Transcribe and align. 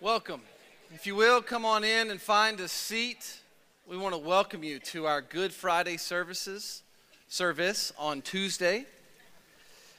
Welcome. 0.00 0.42
If 0.94 1.08
you 1.08 1.16
will, 1.16 1.42
come 1.42 1.64
on 1.64 1.82
in 1.82 2.12
and 2.12 2.20
find 2.20 2.60
a 2.60 2.68
seat. 2.68 3.40
We 3.84 3.96
want 3.96 4.14
to 4.14 4.18
welcome 4.20 4.62
you 4.62 4.78
to 4.78 5.06
our 5.06 5.20
Good 5.20 5.52
Friday 5.52 5.96
services 5.96 6.84
service 7.26 7.92
on 7.98 8.22
Tuesday. 8.22 8.86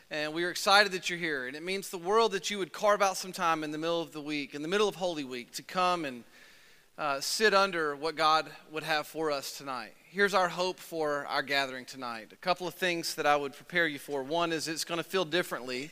And 0.10 0.34
we 0.34 0.46
are 0.46 0.52
excited 0.52 0.94
that 0.94 1.10
you're 1.10 1.20
here. 1.20 1.48
And 1.48 1.56
it 1.58 1.64
means 1.64 1.90
the 1.90 1.98
world 1.98 2.32
that 2.32 2.50
you 2.50 2.60
would 2.60 2.72
carve 2.72 3.02
out 3.02 3.18
some 3.18 3.34
time 3.34 3.62
in 3.62 3.72
the 3.72 3.78
middle 3.78 4.02
of 4.02 4.14
the 4.14 4.22
week, 4.22 4.56
in 4.56 4.62
the 4.62 4.70
middle 4.70 4.88
of 4.88 4.96
Holy 4.96 5.26
Week, 5.26 5.52
to 5.56 5.64
come 5.64 6.06
and 6.06 6.24
uh, 6.98 7.20
sit 7.20 7.54
under 7.54 7.94
what 7.94 8.16
God 8.16 8.50
would 8.72 8.84
have 8.84 9.06
for 9.06 9.32
us 9.32 9.58
tonight. 9.58 9.92
Here's 10.06 10.34
our 10.34 10.48
hope 10.48 10.80
for 10.80 11.26
our 11.28 11.44
gathering 11.44 11.84
tonight. 11.84 12.30
A 12.32 12.38
couple 12.38 12.70
of 12.70 12.74
things 12.74 13.16
that 13.16 13.26
I 13.26 13.36
would 13.36 13.54
prepare 13.54 13.86
you 13.86 14.00
for. 14.00 14.24
One 14.24 14.54
is 14.54 14.70
it's 14.70 14.86
going 14.86 15.00
to 15.00 15.04
feel 15.04 15.26
differently 15.26 15.92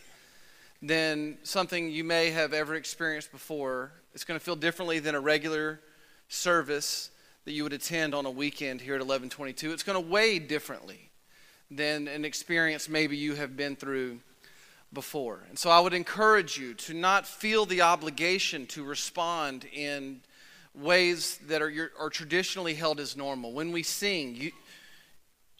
than 0.81 1.37
something 1.43 1.89
you 1.89 2.03
may 2.03 2.29
have 2.31 2.53
ever 2.53 2.75
experienced 2.75 3.31
before. 3.31 3.91
It's 4.13 4.23
going 4.23 4.39
to 4.39 4.43
feel 4.43 4.55
differently 4.55 4.99
than 4.99 5.15
a 5.15 5.19
regular 5.19 5.79
service 6.29 7.09
that 7.45 7.53
you 7.53 7.63
would 7.63 7.73
attend 7.73 8.13
on 8.13 8.25
a 8.25 8.31
weekend 8.31 8.81
here 8.81 8.93
at 8.93 8.99
1122. 8.99 9.71
It's 9.71 9.83
going 9.83 10.01
to 10.01 10.09
weigh 10.09 10.39
differently 10.39 11.09
than 11.71 12.07
an 12.07 12.25
experience 12.25 12.87
maybe 12.87 13.17
you 13.17 13.35
have 13.35 13.57
been 13.57 13.75
through 13.75 14.19
before. 14.93 15.43
And 15.49 15.57
so 15.57 15.69
I 15.69 15.79
would 15.79 15.93
encourage 15.93 16.57
you 16.57 16.73
to 16.75 16.93
not 16.93 17.27
feel 17.27 17.65
the 17.65 17.81
obligation 17.81 18.65
to 18.67 18.83
respond 18.83 19.65
in 19.73 20.21
ways 20.73 21.39
that 21.47 21.61
are, 21.61 21.91
are 21.99 22.09
traditionally 22.09 22.73
held 22.73 22.99
as 22.99 23.17
normal. 23.17 23.51
When 23.51 23.71
we 23.71 23.83
sing, 23.83 24.35
you, 24.35 24.51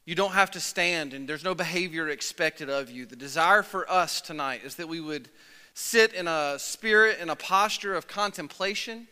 you 0.07 0.15
don't 0.15 0.31
have 0.31 0.51
to 0.51 0.61
stand, 0.61 1.13
and 1.13 1.27
there's 1.27 1.43
no 1.43 1.53
behavior 1.53 2.07
expected 2.07 2.69
of 2.69 2.89
you. 2.89 3.05
The 3.05 3.17
desire 3.17 3.61
for 3.61 3.91
us 3.91 4.21
tonight 4.21 4.61
is 4.63 4.75
that 4.75 4.87
we 4.87 5.01
would 5.01 5.27
sit 5.73 6.13
in 6.13 6.29
a 6.29 6.57
spirit, 6.57 7.19
in 7.19 7.29
a 7.29 7.35
posture 7.35 7.93
of 7.93 8.07
contemplation, 8.07 9.09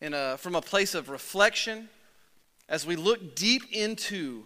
in 0.00 0.14
a, 0.14 0.38
from 0.38 0.54
a 0.54 0.62
place 0.62 0.94
of 0.94 1.10
reflection, 1.10 1.90
as 2.66 2.86
we 2.86 2.96
look 2.96 3.36
deep 3.36 3.64
into 3.72 4.44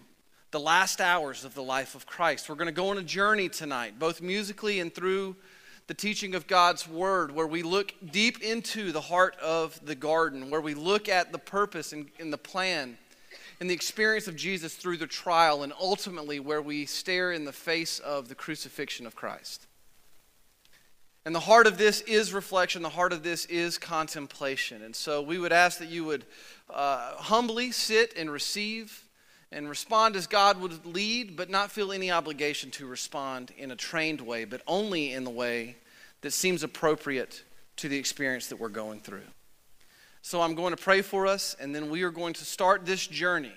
the 0.51 0.59
last 0.59 0.99
hours 0.99 1.45
of 1.45 1.55
the 1.55 1.63
life 1.63 1.95
of 1.95 2.05
Christ. 2.05 2.49
We're 2.49 2.55
going 2.55 2.65
to 2.65 2.73
go 2.73 2.89
on 2.89 2.97
a 2.97 3.03
journey 3.03 3.47
tonight, 3.47 3.97
both 3.97 4.21
musically 4.21 4.81
and 4.81 4.93
through 4.93 5.37
the 5.87 5.93
teaching 5.93 6.35
of 6.35 6.47
God's 6.47 6.85
Word, 6.85 7.31
where 7.31 7.47
we 7.47 7.63
look 7.63 7.93
deep 8.11 8.41
into 8.41 8.91
the 8.91 8.99
heart 8.99 9.37
of 9.41 9.79
the 9.85 9.95
garden, 9.95 10.49
where 10.49 10.59
we 10.59 10.73
look 10.73 11.07
at 11.07 11.31
the 11.31 11.39
purpose 11.39 11.93
and, 11.93 12.09
and 12.19 12.33
the 12.33 12.37
plan 12.37 12.97
in 13.59 13.67
the 13.67 13.73
experience 13.73 14.27
of 14.27 14.35
Jesus 14.35 14.75
through 14.75 14.97
the 14.97 15.07
trial, 15.07 15.63
and 15.63 15.73
ultimately 15.79 16.39
where 16.39 16.61
we 16.61 16.85
stare 16.85 17.31
in 17.31 17.45
the 17.45 17.53
face 17.53 17.99
of 17.99 18.27
the 18.29 18.35
crucifixion 18.35 19.05
of 19.05 19.15
Christ. 19.15 19.67
And 21.25 21.33
the 21.33 21.39
heart 21.39 21.65
of 21.65 21.77
this 21.77 22.01
is 22.01 22.33
reflection, 22.33 22.83
the 22.83 22.89
heart 22.89 23.11
of 23.11 23.23
this 23.23 23.45
is 23.45 23.79
contemplation. 23.79 24.83
And 24.83 24.95
so 24.95 25.23
we 25.23 25.39
would 25.39 25.51
ask 25.51 25.79
that 25.79 25.89
you 25.89 26.05
would 26.05 26.25
uh, 26.69 27.15
humbly 27.15 27.71
sit 27.71 28.13
and 28.15 28.29
receive 28.29 29.03
and 29.51 29.67
respond 29.67 30.15
as 30.15 30.27
God 30.27 30.59
would 30.59 30.85
lead, 30.85 31.35
but 31.35 31.49
not 31.49 31.71
feel 31.71 31.91
any 31.91 32.11
obligation 32.11 32.69
to 32.71 32.85
respond 32.85 33.51
in 33.57 33.71
a 33.71 33.75
trained 33.75 34.21
way, 34.21 34.45
but 34.45 34.61
only 34.67 35.13
in 35.13 35.23
the 35.23 35.29
way 35.31 35.77
that 36.21 36.31
seems 36.31 36.61
appropriate 36.61 37.43
to 37.77 37.89
the 37.89 37.97
experience 37.97 38.47
that 38.47 38.59
we're 38.59 38.69
going 38.69 38.99
through. 38.99 39.21
So 40.25 40.41
I'm 40.41 40.55
going 40.55 40.75
to 40.75 40.83
pray 40.83 41.03
for 41.03 41.27
us, 41.27 41.55
and 41.59 41.75
then 41.75 41.91
we 41.91 42.01
are 42.01 42.09
going 42.09 42.33
to 42.33 42.45
start 42.45 42.83
this 42.83 43.05
journey 43.05 43.53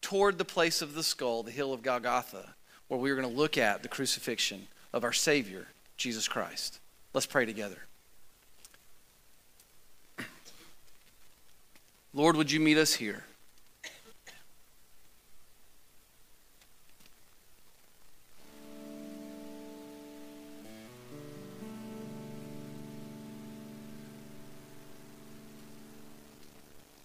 toward 0.00 0.36
the 0.36 0.44
place 0.44 0.82
of 0.82 0.94
the 0.94 1.02
skull, 1.04 1.44
the 1.44 1.52
hill 1.52 1.72
of 1.72 1.84
Golgotha, 1.84 2.56
where 2.88 2.98
we 2.98 3.08
are 3.12 3.14
going 3.14 3.30
to 3.30 3.32
look 3.32 3.56
at 3.56 3.84
the 3.84 3.88
crucifixion 3.88 4.66
of 4.92 5.04
our 5.04 5.12
Savior, 5.12 5.68
Jesus 5.96 6.26
Christ. 6.26 6.80
Let's 7.14 7.26
pray 7.26 7.46
together. 7.46 7.78
Lord, 12.12 12.34
would 12.34 12.50
you 12.50 12.58
meet 12.58 12.78
us 12.78 12.94
here? 12.94 13.22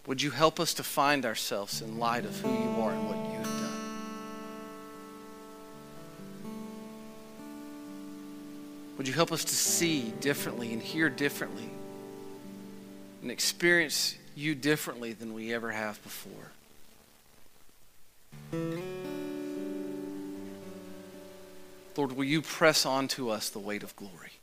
Would 0.07 0.21
you 0.21 0.31
help 0.31 0.59
us 0.61 0.73
to 0.75 0.83
find 0.83 1.25
ourselves 1.25 1.81
in 1.81 1.99
light 1.99 2.23
of 2.23 2.39
who 2.39 2.49
you 2.49 2.81
are 2.81 2.91
and 2.91 3.09
what 3.09 3.17
you 3.17 3.37
have 3.37 3.43
done? 3.43 3.73
Would 8.97 9.07
you 9.07 9.13
help 9.13 9.33
us 9.33 9.43
to 9.43 9.53
see 9.53 10.13
differently 10.21 10.71
and 10.71 10.81
hear 10.81 11.09
differently 11.09 11.69
and 13.21 13.29
experience 13.29 14.15
you 14.33 14.55
differently 14.55 15.11
than 15.11 15.33
we 15.33 15.53
ever 15.53 15.71
have 15.71 16.01
before? 16.01 16.51
Lord, 21.97 22.13
will 22.13 22.23
you 22.23 22.41
press 22.41 22.85
onto 22.85 23.29
us 23.29 23.49
the 23.49 23.59
weight 23.59 23.83
of 23.83 23.93
glory? 23.97 24.36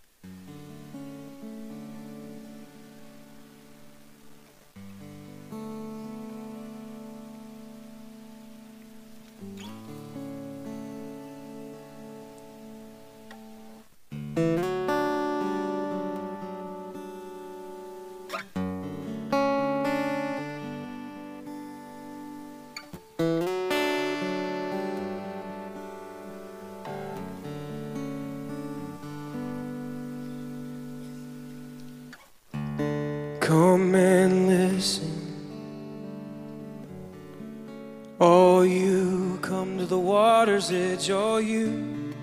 Water's 40.64 40.72
edge, 40.72 41.10
all 41.10 41.40
you 41.40 42.14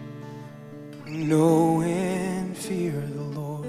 know 1.06 1.82
and 1.82 2.58
fear 2.58 2.92
the 2.92 3.22
Lord. 3.40 3.68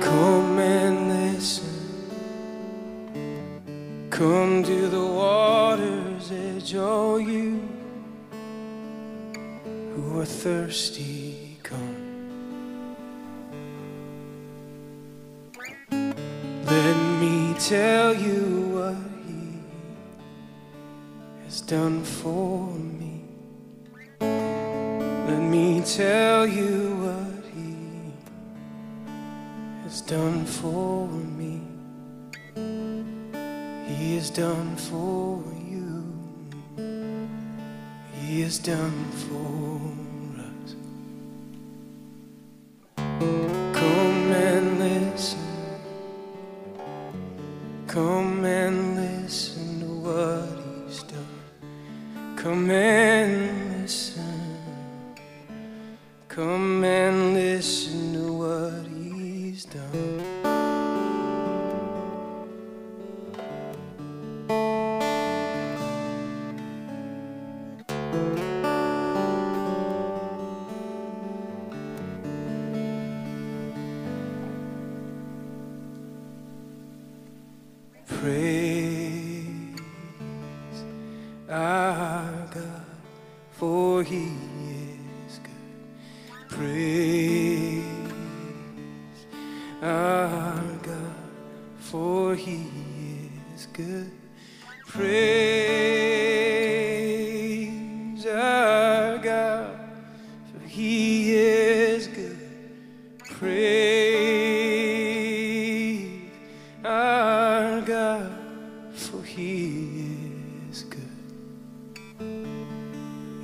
Come 0.00 0.58
and 0.58 1.08
listen. 1.08 2.08
Come 4.10 4.64
to 4.64 4.88
the 4.88 5.06
water's 5.06 6.32
edge, 6.32 6.74
all 6.74 7.20
you 7.20 7.60
who 9.94 10.20
are 10.20 10.24
thirsty, 10.24 11.58
come. 11.62 11.96
Let 15.90 16.96
me 17.20 17.54
tell 17.58 18.14
you 18.14 18.68
what 18.74 19.11
done 21.66 22.02
for 22.02 22.68
me. 22.70 23.24
Let 24.20 25.40
me 25.40 25.82
tell 25.84 26.46
you 26.46 26.96
what 26.96 27.44
he 27.54 28.12
has 29.84 30.00
done 30.00 30.44
for 30.44 31.06
me. 31.08 31.60
He 33.86 34.16
has 34.16 34.30
done 34.30 34.76
for 34.76 35.42
you. 35.68 36.04
He 38.14 38.42
has 38.42 38.58
done 38.58 39.10
for 39.12 39.76
us. 39.98 40.01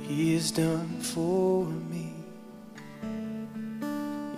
He 0.09 0.33
has 0.33 0.49
done 0.49 1.01
for 1.01 1.65
me. 1.65 2.11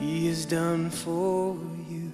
He 0.01 0.27
has 0.27 0.45
done 0.45 0.89
for 0.89 1.55
you. 1.89 2.11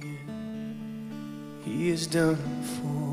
yeah. 0.00 1.66
He 1.66 1.90
has 1.90 2.06
done 2.06 2.62
for 2.62 3.03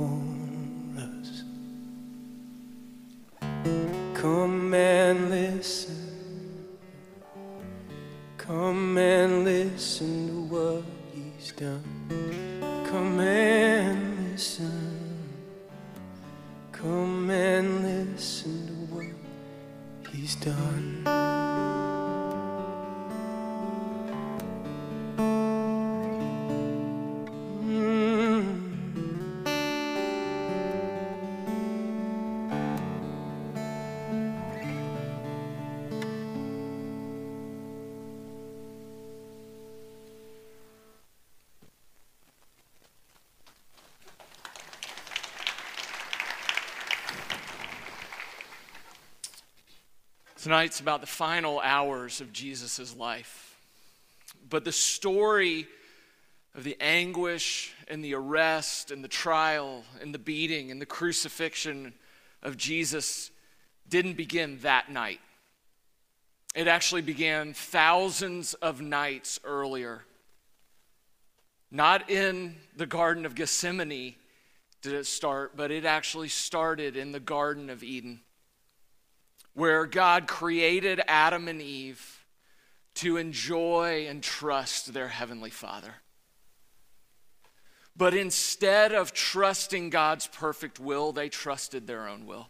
Tonight's 50.52 50.82
about 50.82 51.00
the 51.00 51.08
final 51.08 51.62
hours 51.62 52.20
of 52.20 52.34
Jesus' 52.34 52.94
life. 52.98 53.58
But 54.50 54.66
the 54.66 54.74
story 54.74 55.66
of 56.54 56.66
the 56.66 56.76
anguish 56.82 57.74
and 57.88 58.04
the 58.04 58.16
arrest 58.16 58.92
and 58.92 59.02
the 59.02 59.08
trial 59.08 59.86
and 60.02 60.14
the 60.14 60.20
beating 60.20 60.70
and 60.70 60.82
the 60.82 60.86
crucifixion 60.86 61.94
of 62.44 62.58
Jesus 62.58 63.32
didn't 63.88 64.18
begin 64.18 64.60
that 64.64 64.92
night. 64.92 65.22
It 66.54 66.68
actually 66.68 67.04
began 67.04 67.54
thousands 67.54 68.54
of 68.56 68.82
nights 68.82 69.40
earlier. 69.46 70.04
Not 71.72 72.10
in 72.10 72.58
the 72.76 72.88
Garden 72.88 73.26
of 73.26 73.36
Gethsemane 73.36 74.16
did 74.82 74.92
it 74.92 75.06
start, 75.06 75.56
but 75.56 75.72
it 75.72 75.86
actually 75.86 76.28
started 76.28 76.98
in 76.98 77.14
the 77.14 77.22
Garden 77.22 77.70
of 77.70 77.84
Eden 77.84 78.20
where 79.54 79.86
God 79.86 80.28
created 80.28 81.02
Adam 81.08 81.48
and 81.48 81.62
Eve 81.62 82.26
to 82.96 83.18
enjoy 83.18 84.06
and 84.08 84.22
trust 84.22 84.94
their 84.94 85.08
Heavenly 85.08 85.50
Father. 85.50 85.96
But 87.96 88.14
instead 88.14 88.94
of 88.94 89.14
trusting 89.14 89.90
God's 89.90 90.28
perfect 90.28 90.80
will, 90.80 91.12
they 91.12 91.30
trusted 91.30 91.88
their 91.88 92.08
own 92.08 92.26
will. 92.26 92.50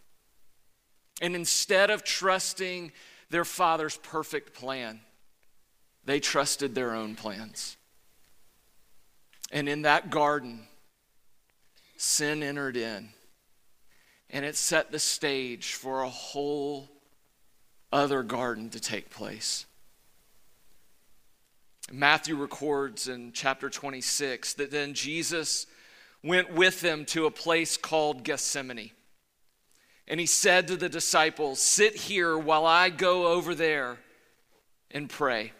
And 1.21 1.35
instead 1.35 1.89
of 1.89 2.03
trusting 2.03 2.91
their 3.29 3.45
Father's 3.45 3.97
perfect 3.97 4.53
plan, 4.53 5.01
they 6.05 6.19
trusted 6.19 6.75
their 6.75 6.95
own 6.95 7.15
plans. 7.15 7.77
And 9.51 9.67
in 9.67 9.83
that 9.83 10.09
garden, 10.09 10.67
sin 11.97 12.41
entered 12.43 12.77
in 12.77 13.09
and 14.31 14.45
it 14.45 14.55
set 14.55 14.91
the 14.91 14.99
stage 14.99 15.73
for 15.73 16.01
a 16.01 16.09
whole 16.09 16.89
other 17.91 18.23
garden 18.23 18.69
to 18.69 18.79
take 18.79 19.09
place. 19.09 19.65
Matthew 21.91 22.37
records 22.37 23.09
in 23.09 23.33
chapter 23.33 23.69
26 23.69 24.53
that 24.53 24.71
then 24.71 24.93
Jesus 24.93 25.67
went 26.23 26.53
with 26.53 26.79
them 26.79 27.03
to 27.05 27.25
a 27.25 27.31
place 27.31 27.75
called 27.75 28.23
Gethsemane. 28.23 28.91
And 30.07 30.19
he 30.19 30.25
said 30.25 30.67
to 30.67 30.77
the 30.77 30.87
disciples, 30.87 31.59
Sit 31.59 31.95
here 31.95 32.37
while 32.37 32.65
I 32.65 32.89
go 32.89 33.27
over 33.27 33.53
there 33.53 33.97
and 34.89 35.09
pray. 35.09 35.51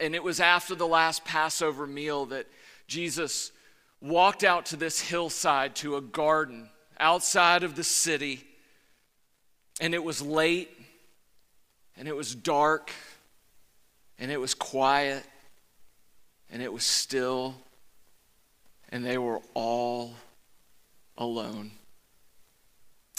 And 0.00 0.16
it 0.16 0.24
was 0.24 0.40
after 0.40 0.74
the 0.74 0.86
last 0.86 1.24
Passover 1.24 1.86
meal 1.86 2.26
that 2.26 2.48
Jesus 2.88 3.52
walked 4.00 4.42
out 4.42 4.66
to 4.66 4.76
this 4.76 5.00
hillside 5.00 5.76
to 5.76 5.96
a 5.96 6.00
garden 6.00 6.68
outside 7.02 7.64
of 7.64 7.74
the 7.74 7.84
city. 7.84 8.42
And 9.80 9.94
it 9.94 10.02
was 10.02 10.22
late, 10.22 10.70
and 11.96 12.06
it 12.06 12.16
was 12.16 12.34
dark, 12.34 12.92
and 14.18 14.30
it 14.30 14.40
was 14.40 14.54
quiet, 14.54 15.24
and 16.50 16.62
it 16.62 16.72
was 16.72 16.84
still, 16.84 17.54
and 18.90 19.04
they 19.04 19.18
were 19.18 19.40
all 19.54 20.14
alone. 21.18 21.72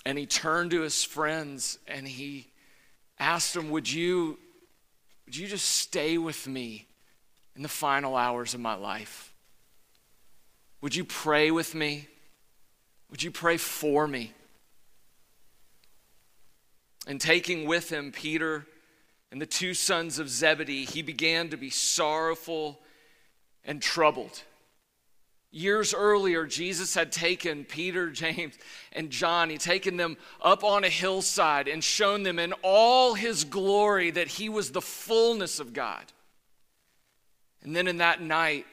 And 0.05 0.17
he 0.17 0.25
turned 0.25 0.71
to 0.71 0.81
his 0.81 1.03
friends 1.03 1.79
and 1.87 2.07
he 2.07 2.47
asked 3.19 3.53
them, 3.53 3.69
Would 3.69 3.91
you, 3.91 4.37
would 5.25 5.35
you 5.35 5.47
just 5.47 5.65
stay 5.65 6.17
with 6.17 6.47
me 6.47 6.87
in 7.55 7.63
the 7.63 7.69
final 7.69 8.15
hours 8.15 8.53
of 8.53 8.59
my 8.59 8.75
life? 8.75 9.33
Would 10.81 10.95
you 10.95 11.05
pray 11.05 11.51
with 11.51 11.73
me? 11.73 12.07
Would 13.13 13.21
you 13.21 13.29
pray 13.29 13.57
for 13.57 14.07
me? 14.07 14.33
And 17.05 17.21
taking 17.21 17.67
with 17.67 17.91
him 17.91 18.11
Peter 18.11 18.65
and 19.31 19.39
the 19.39 19.45
two 19.45 19.75
sons 19.75 20.17
of 20.17 20.27
Zebedee, 20.27 20.85
he 20.85 21.03
began 21.03 21.49
to 21.49 21.57
be 21.57 21.69
sorrowful 21.69 22.79
and 23.63 23.79
troubled. 23.79 24.41
Years 25.51 25.93
earlier, 25.93 26.47
Jesus 26.47 26.95
had 26.95 27.11
taken 27.11 27.65
Peter, 27.65 28.09
James, 28.09 28.55
and 28.91 29.11
John, 29.11 29.51
he'd 29.51 29.59
taken 29.59 29.95
them 29.95 30.17
up 30.41 30.63
on 30.63 30.83
a 30.83 30.89
hillside 30.89 31.67
and 31.67 31.83
shown 31.83 32.23
them 32.23 32.39
in 32.39 32.51
all 32.63 33.13
his 33.13 33.43
glory 33.43 34.09
that 34.09 34.27
he 34.27 34.49
was 34.49 34.71
the 34.71 34.81
fullness 34.81 35.59
of 35.59 35.71
God. 35.71 36.05
And 37.61 37.75
then 37.75 37.87
in 37.87 37.97
that 37.97 38.23
night, 38.23 38.65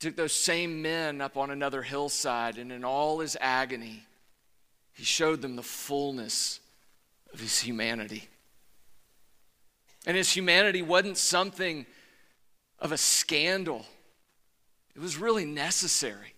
took 0.00 0.16
those 0.16 0.32
same 0.32 0.82
men 0.82 1.20
up 1.20 1.36
on 1.36 1.50
another 1.50 1.82
hillside, 1.82 2.58
and 2.58 2.72
in 2.72 2.84
all 2.84 3.20
his 3.20 3.36
agony, 3.40 4.02
he 4.94 5.04
showed 5.04 5.42
them 5.42 5.56
the 5.56 5.62
fullness 5.62 6.60
of 7.32 7.40
his 7.40 7.60
humanity. 7.60 8.28
And 10.06 10.16
his 10.16 10.32
humanity 10.32 10.80
wasn't 10.82 11.18
something 11.18 11.84
of 12.78 12.92
a 12.92 12.96
scandal, 12.96 13.84
it 14.96 15.00
was 15.00 15.18
really 15.18 15.44
necessary. 15.44 16.34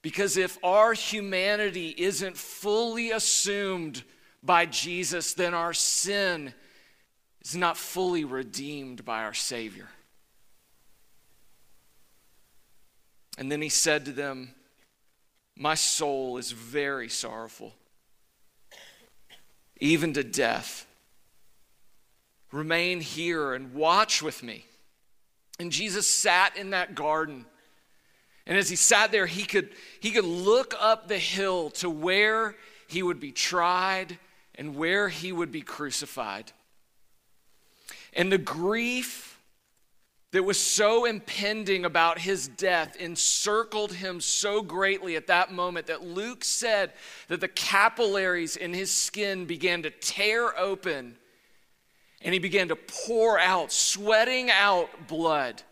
Because 0.00 0.36
if 0.36 0.58
our 0.62 0.92
humanity 0.92 1.94
isn't 1.96 2.36
fully 2.36 3.10
assumed 3.10 4.02
by 4.42 4.66
Jesus, 4.66 5.32
then 5.32 5.54
our 5.54 5.72
sin 5.72 6.52
is 7.42 7.56
not 7.56 7.78
fully 7.78 8.24
redeemed 8.24 9.04
by 9.04 9.24
our 9.24 9.32
Savior. 9.32 9.88
And 13.36 13.50
then 13.50 13.60
he 13.60 13.68
said 13.68 14.04
to 14.04 14.12
them, 14.12 14.54
My 15.56 15.74
soul 15.74 16.38
is 16.38 16.52
very 16.52 17.08
sorrowful, 17.08 17.74
even 19.80 20.12
to 20.14 20.24
death. 20.24 20.86
Remain 22.52 23.00
here 23.00 23.54
and 23.54 23.74
watch 23.74 24.22
with 24.22 24.42
me. 24.42 24.64
And 25.58 25.72
Jesus 25.72 26.08
sat 26.08 26.56
in 26.56 26.70
that 26.70 26.94
garden. 26.94 27.46
And 28.46 28.56
as 28.56 28.68
he 28.68 28.76
sat 28.76 29.10
there, 29.10 29.26
he 29.26 29.44
could, 29.44 29.70
he 30.00 30.10
could 30.10 30.24
look 30.24 30.74
up 30.78 31.08
the 31.08 31.18
hill 31.18 31.70
to 31.70 31.90
where 31.90 32.54
he 32.86 33.02
would 33.02 33.18
be 33.18 33.32
tried 33.32 34.18
and 34.54 34.76
where 34.76 35.08
he 35.08 35.32
would 35.32 35.50
be 35.50 35.62
crucified. 35.62 36.52
And 38.12 38.30
the 38.30 38.38
grief 38.38 39.33
that 40.34 40.42
was 40.42 40.58
so 40.58 41.04
impending 41.04 41.84
about 41.84 42.18
his 42.18 42.48
death 42.48 42.96
encircled 42.96 43.92
him 43.92 44.20
so 44.20 44.60
greatly 44.62 45.14
at 45.14 45.28
that 45.28 45.52
moment 45.52 45.86
that 45.86 46.02
Luke 46.02 46.44
said 46.44 46.92
that 47.28 47.40
the 47.40 47.46
capillaries 47.46 48.56
in 48.56 48.74
his 48.74 48.90
skin 48.90 49.44
began 49.44 49.84
to 49.84 49.90
tear 49.90 50.58
open 50.58 51.16
and 52.20 52.32
he 52.32 52.40
began 52.40 52.66
to 52.66 52.74
pour 52.74 53.38
out, 53.38 53.70
sweating 53.70 54.50
out 54.50 55.06
blood 55.06 55.62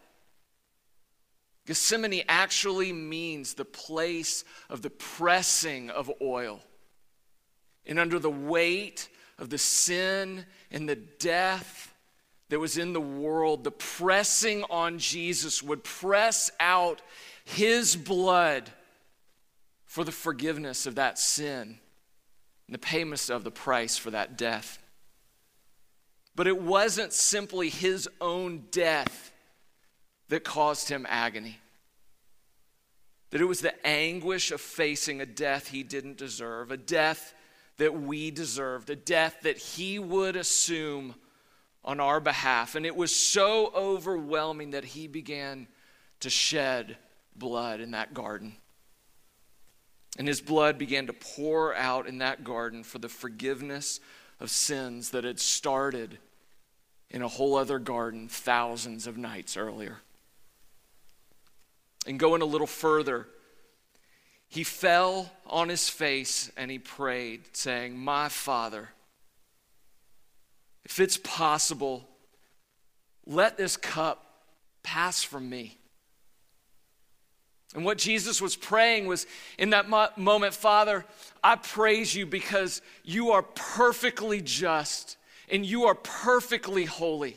Gethsemane 1.66 2.22
actually 2.28 2.92
means 2.92 3.54
the 3.54 3.64
place 3.64 4.44
of 4.68 4.82
the 4.82 4.90
pressing 4.90 5.90
of 5.90 6.10
oil. 6.20 6.60
And 7.86 7.98
under 7.98 8.18
the 8.18 8.30
weight 8.30 9.08
of 9.38 9.50
the 9.50 9.58
sin 9.58 10.44
and 10.70 10.88
the 10.88 10.96
death 10.96 11.91
that 12.52 12.58
was 12.58 12.76
in 12.76 12.92
the 12.92 13.00
world, 13.00 13.64
the 13.64 13.70
pressing 13.70 14.62
on 14.68 14.98
Jesus 14.98 15.62
would 15.62 15.82
press 15.82 16.50
out 16.60 17.00
his 17.46 17.96
blood 17.96 18.70
for 19.86 20.04
the 20.04 20.12
forgiveness 20.12 20.84
of 20.84 20.96
that 20.96 21.18
sin 21.18 21.78
and 22.66 22.74
the 22.74 22.78
payment 22.78 23.30
of 23.30 23.42
the 23.42 23.50
price 23.50 23.96
for 23.96 24.10
that 24.10 24.36
death. 24.36 24.78
But 26.36 26.46
it 26.46 26.60
wasn't 26.60 27.14
simply 27.14 27.70
his 27.70 28.06
own 28.20 28.64
death 28.70 29.32
that 30.28 30.44
caused 30.44 30.90
him 30.90 31.06
agony. 31.08 31.58
That 33.30 33.40
it 33.40 33.46
was 33.46 33.62
the 33.62 33.86
anguish 33.86 34.52
of 34.52 34.60
facing 34.60 35.22
a 35.22 35.26
death 35.26 35.68
he 35.68 35.82
didn't 35.82 36.18
deserve, 36.18 36.70
a 36.70 36.76
death 36.76 37.32
that 37.78 37.98
we 37.98 38.30
deserved, 38.30 38.90
a 38.90 38.96
death 38.96 39.38
that 39.44 39.56
he 39.56 39.98
would 39.98 40.36
assume 40.36 41.14
on 41.84 42.00
our 42.00 42.20
behalf. 42.20 42.74
And 42.74 42.86
it 42.86 42.96
was 42.96 43.14
so 43.14 43.72
overwhelming 43.74 44.70
that 44.70 44.84
he 44.84 45.06
began 45.06 45.66
to 46.20 46.30
shed 46.30 46.96
blood 47.34 47.80
in 47.80 47.92
that 47.92 48.14
garden. 48.14 48.54
And 50.18 50.28
his 50.28 50.40
blood 50.40 50.78
began 50.78 51.06
to 51.06 51.12
pour 51.12 51.74
out 51.74 52.06
in 52.06 52.18
that 52.18 52.44
garden 52.44 52.84
for 52.84 52.98
the 52.98 53.08
forgiveness 53.08 53.98
of 54.40 54.50
sins 54.50 55.10
that 55.10 55.24
had 55.24 55.40
started 55.40 56.18
in 57.10 57.22
a 57.22 57.28
whole 57.28 57.56
other 57.56 57.78
garden 57.78 58.28
thousands 58.28 59.06
of 59.06 59.16
nights 59.16 59.56
earlier. 59.56 59.98
And 62.06 62.18
going 62.18 62.42
a 62.42 62.46
little 62.46 62.66
further, 62.66 63.28
he 64.48 64.64
fell 64.64 65.30
on 65.46 65.68
his 65.68 65.88
face 65.88 66.50
and 66.56 66.70
he 66.70 66.78
prayed, 66.78 67.56
saying, 67.56 67.98
My 67.98 68.28
Father, 68.28 68.90
if 70.84 71.00
it's 71.00 71.16
possible, 71.16 72.08
let 73.26 73.56
this 73.56 73.76
cup 73.76 74.26
pass 74.82 75.22
from 75.22 75.48
me. 75.48 75.78
And 77.74 77.84
what 77.84 77.98
Jesus 77.98 78.42
was 78.42 78.54
praying 78.54 79.06
was 79.06 79.26
in 79.58 79.70
that 79.70 79.88
moment, 80.18 80.54
Father, 80.54 81.06
I 81.42 81.56
praise 81.56 82.14
you 82.14 82.26
because 82.26 82.82
you 83.02 83.30
are 83.30 83.42
perfectly 83.42 84.42
just 84.42 85.16
and 85.50 85.64
you 85.64 85.84
are 85.84 85.94
perfectly 85.94 86.84
holy. 86.84 87.36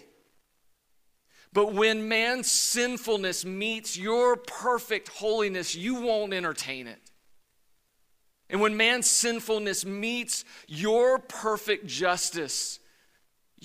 But 1.53 1.73
when 1.73 2.09
man's 2.09 2.51
sinfulness 2.51 3.45
meets 3.45 3.97
your 3.97 4.35
perfect 4.35 5.07
holiness, 5.07 5.73
you 5.73 6.01
won't 6.01 6.33
entertain 6.33 6.87
it. 6.87 6.99
And 8.49 8.59
when 8.59 8.75
man's 8.75 9.09
sinfulness 9.09 9.85
meets 9.85 10.43
your 10.67 11.17
perfect 11.17 11.87
justice, 11.87 12.79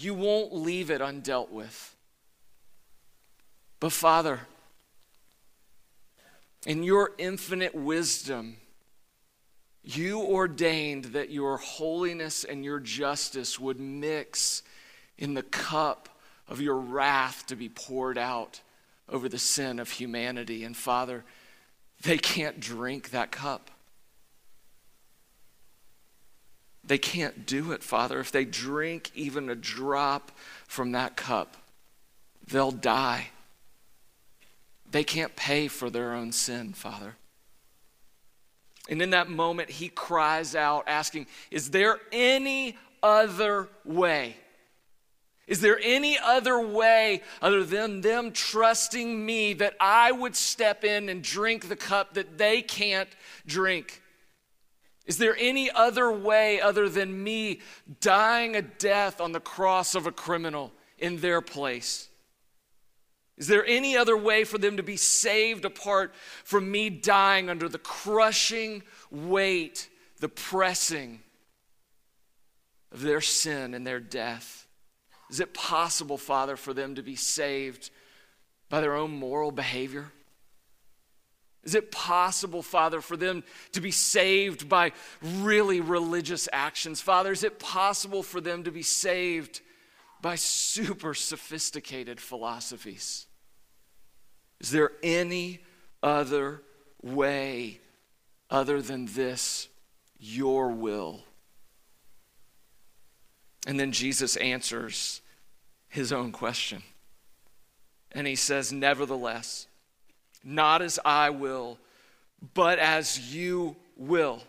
you 0.03 0.15
won't 0.15 0.53
leave 0.53 0.91
it 0.91 1.01
undealt 1.01 1.51
with. 1.51 1.95
But 3.79 3.93
Father, 3.93 4.41
in 6.67 6.83
your 6.83 7.13
infinite 7.19 7.75
wisdom, 7.75 8.57
you 9.83 10.21
ordained 10.21 11.07
that 11.07 11.31
your 11.31 11.57
holiness 11.57 12.45
and 12.45 12.65
your 12.65 12.81
justice 12.81 13.59
would 13.59 13.81
mix 13.81 14.63
in 15.17 15.35
the 15.35 15.43
cup 15.43 16.09
of 16.49 16.61
your 16.61 16.77
wrath 16.77 17.47
to 17.47 17.57
be 17.57 17.69
poured 17.69 18.19
out 18.19 18.61
over 19.09 19.29
the 19.29 19.39
sin 19.39 19.79
of 19.79 19.91
humanity. 19.91 20.65
And 20.65 20.77
Father, 20.77 21.25
they 22.03 22.19
can't 22.19 22.61
drink 22.61 23.11
that 23.11 23.31
cup. 23.31 23.71
They 26.85 26.99
can't 26.99 27.47
do 27.47 27.73
it, 27.73 27.83
Father. 27.83 28.21
If 28.21 28.33
they 28.33 28.45
drink 28.45 29.11
even 29.15 29.49
a 29.49 29.55
drop 29.55 30.33
from 30.67 30.93
that 30.93 31.17
cup, 31.17 31.57
they'll 32.47 32.71
die. 32.71 33.29
They 34.91 35.05
can't 35.05 35.37
pay 35.37 35.69
for 35.69 35.91
their 35.91 36.15
own 36.15 36.33
sin, 36.33 36.73
Father. 36.73 37.17
And 38.89 39.01
in 39.01 39.11
that 39.11 39.29
moment, 39.29 39.71
he 39.71 39.89
cries 39.89 40.57
out, 40.57 40.85
asking, 40.89 41.27
Is 41.51 41.71
there 41.71 42.01
any 42.11 42.77
other 43.03 43.69
way? 43.85 44.37
Is 45.47 45.61
there 45.61 45.81
any 45.83 46.19
other 46.19 46.61
way 46.61 47.23
other 47.43 47.65
than 47.65 48.01
them 48.01 48.33
trusting 48.33 49.25
me 49.25 49.53
that 49.55 49.75
I 49.81 50.13
would 50.13 50.37
step 50.37 50.85
in 50.85 51.09
and 51.09 51.23
drink 51.23 51.69
the 51.69 51.77
cup 51.77 52.15
that 52.15 52.39
they 52.39 52.63
can't 52.63 53.09
drink? 53.47 54.00
Is 55.11 55.19
there 55.19 55.35
any 55.41 55.69
other 55.73 56.13
way 56.13 56.61
other 56.61 56.89
than 56.89 57.25
me 57.25 57.59
dying 58.01 58.55
a 58.55 58.63
death 58.63 59.21
on 59.21 59.33
the 59.33 59.41
cross 59.41 59.97
of 59.97 60.07
a 60.07 60.13
criminal 60.13 60.73
in 61.01 61.17
their 61.17 61.41
place? 61.41 62.09
Is 63.37 63.49
there 63.49 63.67
any 63.67 63.97
other 63.97 64.17
way 64.17 64.45
for 64.45 64.57
them 64.57 64.77
to 64.77 64.85
be 64.85 64.97
saved 64.97 65.65
apart 65.65 66.15
from 66.45 66.71
me 66.71 66.91
dying 66.91 67.51
under 67.51 67.69
the 67.69 67.77
crushing 67.77 68.85
weight, 69.11 69.91
the 70.21 70.29
pressing 70.29 71.19
of 72.93 73.03
their 73.03 73.21
sin 73.21 73.75
and 73.75 73.85
their 73.85 73.99
death? 73.99 74.69
Is 75.29 75.41
it 75.41 75.53
possible, 75.53 76.19
Father, 76.19 76.57
for 76.57 76.73
them 76.73 76.95
to 76.95 77.03
be 77.03 77.17
saved 77.17 77.91
by 78.69 78.81
their 78.81 78.95
own 78.95 79.11
moral 79.11 79.51
behavior? 79.51 80.13
Is 81.63 81.75
it 81.75 81.93
possible, 81.93 82.63
Father, 82.63 83.01
for 83.01 83.17
them 83.17 83.45
to 83.73 83.81
be 83.81 83.91
saved 83.91 84.69
by 84.69 84.93
really 85.23 85.81
religious 85.81 86.49
actions? 86.53 87.01
Father, 87.01 87.33
is 87.33 87.45
it 87.45 87.59
possible 87.59 88.23
for 88.23 88.41
them 88.41 88.65
to 88.65 88.71
be 88.71 88.83
saved 88.83 89.61
by 90.23 90.37
super 90.37 91.13
sophisticated 91.13 92.21
philosophies? 92.21 93.27
Is 94.61 94.71
there 94.71 94.93
any 95.03 95.61
other 96.03 96.63
way 97.03 97.81
other 98.51 98.81
than 98.81 99.07
this, 99.07 99.69
your 100.19 100.71
will? 100.71 101.25
And 103.67 103.79
then 103.79 103.93
Jesus 103.93 104.37
answers 104.37 105.21
his 105.89 106.13
own 106.13 106.33
question. 106.33 106.83
And 108.13 108.27
he 108.27 108.37
says, 108.37 108.73
Nevertheless, 108.73 109.67
not 110.45 110.83
as 110.83 110.99
I 111.05 111.31
will, 111.31 111.79
but 112.55 112.79
as 112.79 113.35
you 113.35 113.77
will. 113.97 114.43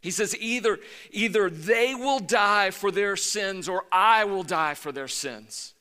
He 0.00 0.10
says, 0.10 0.34
either, 0.38 0.78
either 1.10 1.50
they 1.50 1.94
will 1.94 2.20
die 2.20 2.70
for 2.70 2.90
their 2.90 3.16
sins 3.16 3.68
or 3.68 3.84
I 3.92 4.24
will 4.24 4.42
die 4.42 4.74
for 4.74 4.92
their 4.92 5.08
sins. 5.08 5.74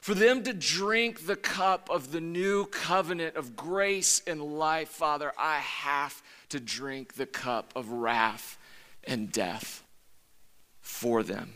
For 0.00 0.14
them 0.14 0.42
to 0.44 0.52
drink 0.52 1.26
the 1.26 1.36
cup 1.36 1.90
of 1.90 2.12
the 2.12 2.20
new 2.20 2.66
covenant 2.66 3.36
of 3.36 3.56
grace 3.56 4.22
and 4.26 4.42
life, 4.42 4.88
Father, 4.88 5.32
I 5.38 5.58
have 5.58 6.22
to 6.50 6.60
drink 6.60 7.14
the 7.14 7.26
cup 7.26 7.72
of 7.76 7.90
wrath 7.90 8.58
and 9.04 9.30
death 9.30 9.84
for 10.80 11.22
them. 11.22 11.54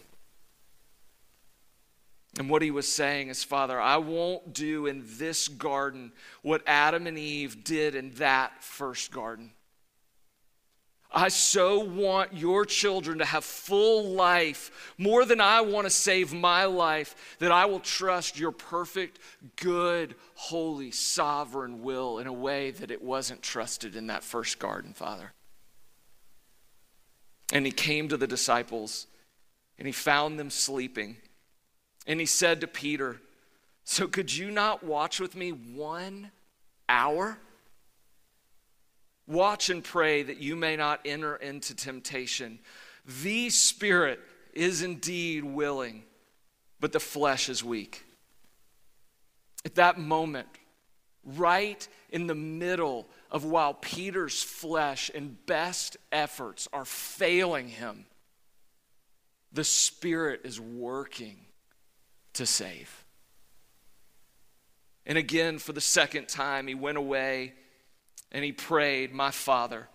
And 2.38 2.50
what 2.50 2.62
he 2.62 2.70
was 2.70 2.90
saying 2.90 3.28
is, 3.28 3.44
Father, 3.44 3.80
I 3.80 3.98
won't 3.98 4.52
do 4.52 4.86
in 4.86 5.04
this 5.06 5.46
garden 5.46 6.12
what 6.42 6.62
Adam 6.66 7.06
and 7.06 7.16
Eve 7.16 7.62
did 7.62 7.94
in 7.94 8.10
that 8.14 8.62
first 8.62 9.12
garden. 9.12 9.52
I 11.14 11.28
so 11.28 11.78
want 11.78 12.32
your 12.32 12.66
children 12.66 13.18
to 13.18 13.24
have 13.24 13.44
full 13.44 14.14
life 14.14 14.94
more 14.98 15.24
than 15.24 15.40
I 15.40 15.60
want 15.60 15.86
to 15.86 15.90
save 15.90 16.34
my 16.34 16.64
life, 16.64 17.36
that 17.38 17.52
I 17.52 17.66
will 17.66 17.78
trust 17.78 18.36
your 18.36 18.50
perfect, 18.50 19.20
good, 19.54 20.16
holy, 20.34 20.90
sovereign 20.90 21.82
will 21.84 22.18
in 22.18 22.26
a 22.26 22.32
way 22.32 22.72
that 22.72 22.90
it 22.90 23.00
wasn't 23.00 23.42
trusted 23.42 23.94
in 23.94 24.08
that 24.08 24.24
first 24.24 24.58
garden, 24.58 24.92
Father. 24.92 25.32
And 27.52 27.64
he 27.64 27.70
came 27.70 28.08
to 28.08 28.16
the 28.16 28.26
disciples 28.26 29.06
and 29.78 29.86
he 29.86 29.92
found 29.92 30.36
them 30.36 30.50
sleeping. 30.50 31.16
And 32.06 32.20
he 32.20 32.26
said 32.26 32.60
to 32.60 32.66
Peter, 32.66 33.20
So 33.84 34.06
could 34.06 34.34
you 34.34 34.50
not 34.50 34.84
watch 34.84 35.20
with 35.20 35.34
me 35.34 35.50
one 35.50 36.30
hour? 36.88 37.38
Watch 39.26 39.70
and 39.70 39.82
pray 39.82 40.22
that 40.22 40.38
you 40.38 40.54
may 40.54 40.76
not 40.76 41.00
enter 41.04 41.36
into 41.36 41.74
temptation. 41.74 42.58
The 43.22 43.50
spirit 43.50 44.20
is 44.52 44.82
indeed 44.82 45.44
willing, 45.44 46.04
but 46.78 46.92
the 46.92 47.00
flesh 47.00 47.48
is 47.48 47.64
weak. 47.64 48.04
At 49.64 49.76
that 49.76 49.98
moment, 49.98 50.48
right 51.24 51.86
in 52.10 52.26
the 52.26 52.34
middle 52.34 53.06
of 53.30 53.44
while 53.44 53.74
Peter's 53.74 54.42
flesh 54.42 55.10
and 55.14 55.44
best 55.46 55.96
efforts 56.12 56.68
are 56.72 56.84
failing 56.84 57.68
him, 57.68 58.04
the 59.52 59.64
Spirit 59.64 60.40
is 60.44 60.60
working 60.60 61.36
to 62.34 62.46
save. 62.46 63.04
And 65.06 65.18
again, 65.18 65.58
for 65.58 65.72
the 65.72 65.80
second 65.80 66.28
time, 66.28 66.66
he 66.66 66.74
went 66.74 66.98
away 66.98 67.54
and 68.32 68.44
he 68.44 68.52
prayed, 68.52 69.12
My 69.12 69.30
Father, 69.30 69.88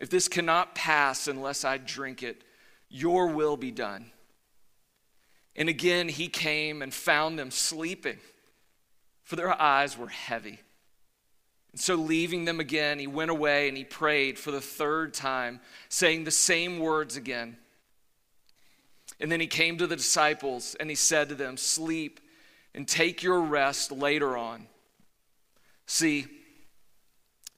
if 0.00 0.08
this 0.08 0.28
cannot 0.28 0.74
pass 0.74 1.28
unless 1.28 1.64
I 1.64 1.76
drink 1.78 2.22
it, 2.22 2.42
your 2.88 3.28
will 3.28 3.56
be 3.56 3.70
done. 3.70 4.10
And 5.54 5.68
again, 5.68 6.08
he 6.08 6.28
came 6.28 6.80
and 6.80 6.92
found 6.92 7.38
them 7.38 7.50
sleeping, 7.50 8.18
for 9.22 9.36
their 9.36 9.60
eyes 9.60 9.98
were 9.98 10.08
heavy. 10.08 10.60
And 11.72 11.80
so, 11.80 11.94
leaving 11.94 12.46
them 12.46 12.58
again, 12.58 12.98
he 12.98 13.06
went 13.06 13.30
away 13.30 13.68
and 13.68 13.76
he 13.76 13.84
prayed 13.84 14.38
for 14.38 14.50
the 14.50 14.60
third 14.60 15.14
time, 15.14 15.60
saying 15.88 16.24
the 16.24 16.30
same 16.30 16.78
words 16.78 17.16
again. 17.16 17.56
And 19.20 19.30
then 19.30 19.40
he 19.40 19.46
came 19.46 19.76
to 19.78 19.86
the 19.86 19.96
disciples 19.96 20.74
and 20.80 20.88
he 20.88 20.96
said 20.96 21.28
to 21.28 21.34
them, 21.34 21.56
Sleep 21.56 22.20
and 22.74 22.88
take 22.88 23.22
your 23.22 23.40
rest 23.40 23.92
later 23.92 24.36
on. 24.36 24.66
See, 25.86 26.26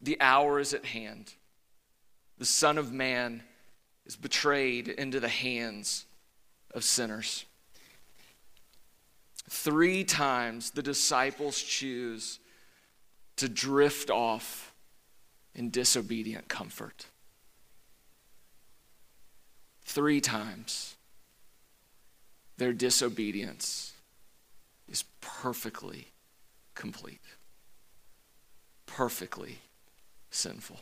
the 0.01 0.21
hour 0.21 0.59
is 0.59 0.75
at 0.75 0.85
hand. 0.85 1.35
The 2.39 2.45
Son 2.45 2.79
of 2.79 2.93
Man 2.93 3.43
is 4.05 4.17
betrayed 4.17 4.89
into 4.89 5.21
the 5.21 5.29
hands 5.29 6.07
of 6.75 6.83
sinners. 6.83 7.45
Three 9.49 10.03
times 10.03 10.71
the 10.71 10.83
disciples 10.83 11.61
choose 11.63 12.41
to 13.37 13.49
drift 13.49 14.11
off 14.11 14.75
in 15.55 15.71
disobedient 15.71 16.49
comfort. 16.49 17.07
Three 19.85 20.21
times 20.21 20.97
their 22.63 22.73
disobedience 22.73 23.93
is 24.89 25.03
perfectly 25.21 26.07
complete, 26.77 27.21
perfectly 28.87 29.59
sinful. 30.31 30.79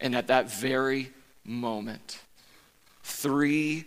And 0.00 0.16
at 0.16 0.26
that 0.26 0.50
very 0.50 1.12
moment, 1.44 2.18
three 3.04 3.84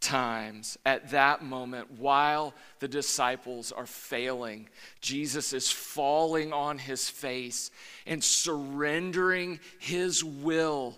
times 0.00 0.78
at 0.86 1.10
that 1.10 1.42
moment, 1.42 1.98
while 1.98 2.54
the 2.78 2.86
disciples 2.86 3.72
are 3.72 3.86
failing, 3.86 4.68
Jesus 5.00 5.52
is 5.52 5.68
falling 5.68 6.52
on 6.52 6.78
his 6.78 7.10
face 7.10 7.72
and 8.06 8.22
surrendering 8.22 9.58
his 9.80 10.22
will 10.22 10.96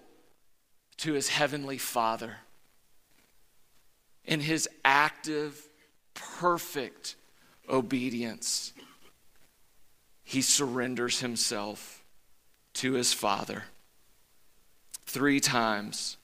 to 0.99 1.15
his 1.15 1.31
heavenly 1.31 1.79
Father. 1.79 2.37
In 4.25 4.41
his 4.41 4.69
active, 4.85 5.69
perfect 6.15 7.17
obedience, 7.69 8.73
he 10.23 10.43
surrenders 10.43 11.21
himself 11.21 12.05
to 12.75 12.93
his 12.93 13.12
Father. 13.12 13.65
Three 15.07 15.41
times, 15.41 16.17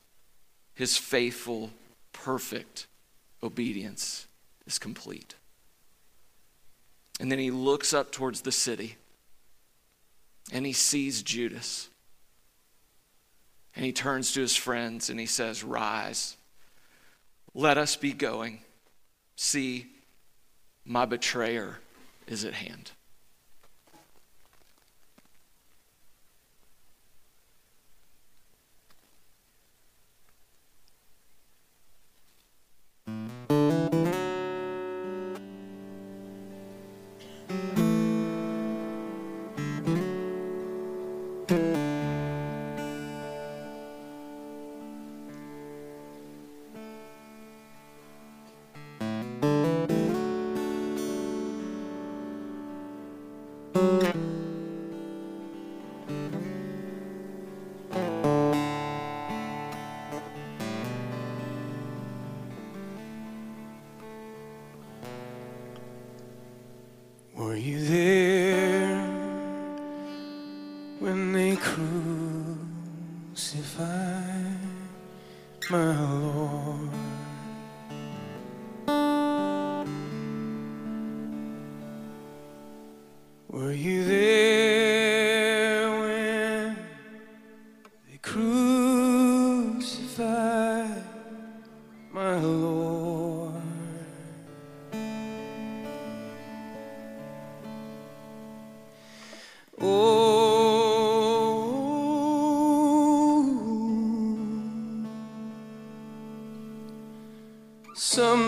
his 0.74 0.96
faithful 0.96 1.70
perfect 2.12 2.86
obedience 3.42 4.26
is 4.66 4.78
complete. 4.78 5.34
And 7.18 7.32
then 7.32 7.38
he 7.38 7.50
looks 7.50 7.94
up 7.94 8.12
towards 8.12 8.42
the 8.42 8.52
city 8.52 8.96
and 10.52 10.66
he 10.66 10.72
sees 10.72 11.22
Judas. 11.22 11.88
And 13.74 13.84
he 13.84 13.92
turns 13.92 14.32
to 14.32 14.40
his 14.40 14.56
friends 14.56 15.10
and 15.10 15.18
he 15.18 15.26
says, 15.26 15.64
Rise, 15.64 16.36
let 17.58 17.78
us 17.78 17.96
be 17.96 18.12
going. 18.12 18.58
See, 19.34 19.86
my 20.84 21.06
betrayer 21.06 21.78
is 22.26 22.44
at 22.44 22.52
hand. 22.52 22.90
Mm-hmm. 33.08 33.65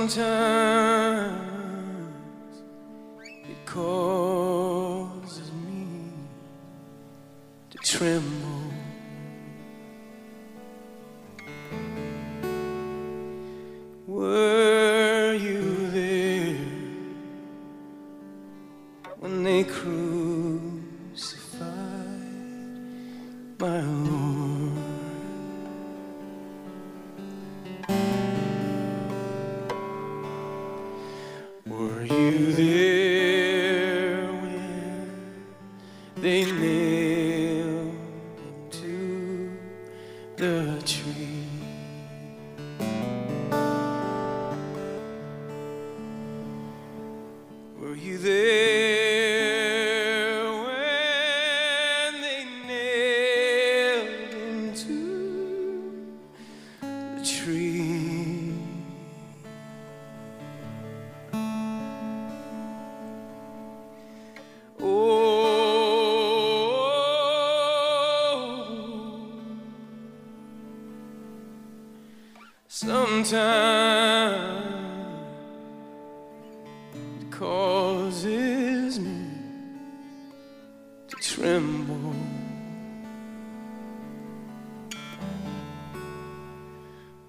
sometimes 0.08 0.37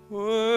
Whoa. 0.10 0.49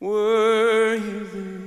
Were 0.00 0.94
you 0.96 1.24
there? 1.24 1.64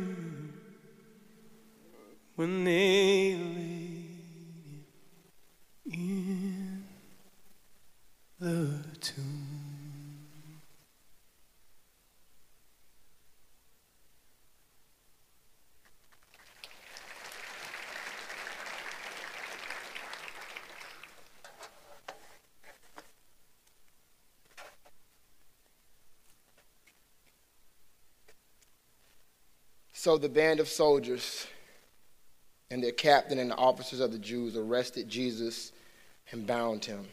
when 2.37 2.63
they 2.65 3.33
laid 3.33 4.83
him 5.91 5.93
in 5.93 6.83
the 8.39 8.97
tomb. 9.01 9.47
So 30.07 30.17
the 30.17 30.29
band 30.29 30.61
of 30.61 30.69
soldiers 30.69 31.45
and 32.71 32.81
their 32.81 32.93
captain 32.93 33.39
and 33.39 33.51
the 33.51 33.57
officers 33.57 33.99
of 33.99 34.13
the 34.13 34.17
Jews 34.17 34.55
arrested 34.55 35.09
Jesus 35.09 35.73
and 36.31 36.47
bound 36.47 36.85
him. 36.85 37.09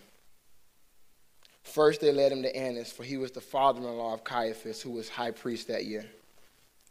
First, 1.64 2.00
they 2.00 2.12
led 2.12 2.30
him 2.30 2.44
to 2.44 2.56
Annas, 2.56 2.92
for 2.92 3.02
he 3.02 3.16
was 3.16 3.32
the 3.32 3.40
father 3.40 3.80
in 3.80 3.86
law 3.98 4.14
of 4.14 4.22
Caiaphas, 4.22 4.80
who 4.80 4.92
was 4.92 5.08
high 5.08 5.32
priest 5.32 5.66
that 5.66 5.86
year. 5.86 6.04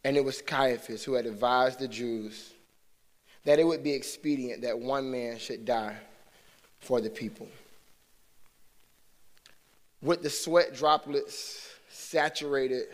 And 0.04 0.18
it 0.18 0.26
was 0.26 0.42
Caiaphas 0.42 1.06
who 1.06 1.14
had 1.14 1.26
advised 1.26 1.80
the 1.80 1.88
Jews 1.88 2.52
that 3.46 3.58
it 3.58 3.64
would 3.64 3.82
be 3.82 3.94
expedient 3.94 4.64
that 4.64 4.78
one 4.78 5.10
man 5.10 5.38
should 5.38 5.64
die 5.64 5.96
for 6.80 7.00
the 7.00 7.10
people. 7.10 7.48
With 10.02 10.22
the 10.22 10.30
sweat 10.30 10.76
droplets 10.76 11.66
saturated 11.88 12.88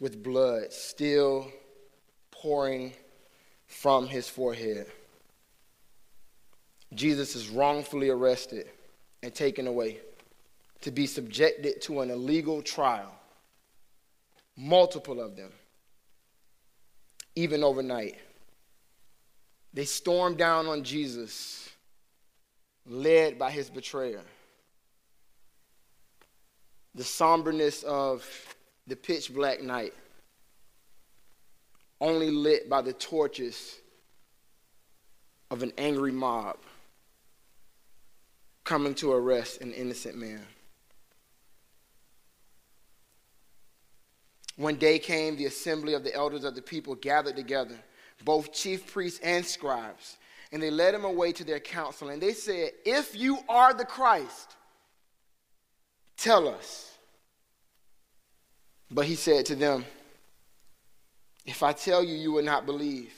with 0.00 0.20
blood 0.20 0.72
still 0.72 1.46
pouring 2.42 2.92
from 3.66 4.08
his 4.08 4.28
forehead. 4.28 4.86
Jesus 6.92 7.36
is 7.36 7.48
wrongfully 7.48 8.10
arrested 8.10 8.68
and 9.22 9.32
taken 9.32 9.68
away 9.68 10.00
to 10.80 10.90
be 10.90 11.06
subjected 11.06 11.80
to 11.82 12.00
an 12.00 12.10
illegal 12.10 12.60
trial, 12.60 13.14
multiple 14.56 15.20
of 15.20 15.36
them, 15.36 15.52
even 17.36 17.62
overnight. 17.62 18.18
They 19.72 19.84
stormed 19.84 20.36
down 20.36 20.66
on 20.66 20.82
Jesus, 20.82 21.70
led 22.84 23.38
by 23.38 23.52
his 23.52 23.70
betrayer. 23.70 24.22
The 26.96 27.04
somberness 27.04 27.84
of 27.84 28.26
the 28.88 28.96
pitch 28.96 29.32
black 29.32 29.62
night 29.62 29.94
only 32.02 32.30
lit 32.30 32.68
by 32.68 32.82
the 32.82 32.92
torches 32.92 33.78
of 35.50 35.62
an 35.62 35.72
angry 35.78 36.10
mob 36.10 36.56
coming 38.64 38.94
to 38.94 39.12
arrest 39.12 39.60
an 39.60 39.72
innocent 39.72 40.16
man. 40.16 40.44
When 44.56 44.76
day 44.76 44.98
came, 44.98 45.36
the 45.36 45.46
assembly 45.46 45.94
of 45.94 46.02
the 46.02 46.14
elders 46.14 46.44
of 46.44 46.54
the 46.54 46.62
people 46.62 46.96
gathered 46.96 47.36
together, 47.36 47.78
both 48.24 48.52
chief 48.52 48.92
priests 48.92 49.20
and 49.22 49.46
scribes, 49.46 50.18
and 50.50 50.62
they 50.62 50.70
led 50.70 50.94
him 50.94 51.04
away 51.04 51.32
to 51.32 51.44
their 51.44 51.60
council. 51.60 52.08
And 52.08 52.20
they 52.20 52.32
said, 52.32 52.72
If 52.84 53.16
you 53.16 53.38
are 53.48 53.72
the 53.72 53.84
Christ, 53.84 54.56
tell 56.16 56.48
us. 56.48 56.98
But 58.90 59.06
he 59.06 59.14
said 59.14 59.46
to 59.46 59.54
them, 59.54 59.86
If 61.44 61.62
I 61.62 61.72
tell 61.72 62.02
you, 62.04 62.14
you 62.14 62.32
will 62.32 62.44
not 62.44 62.66
believe. 62.66 63.12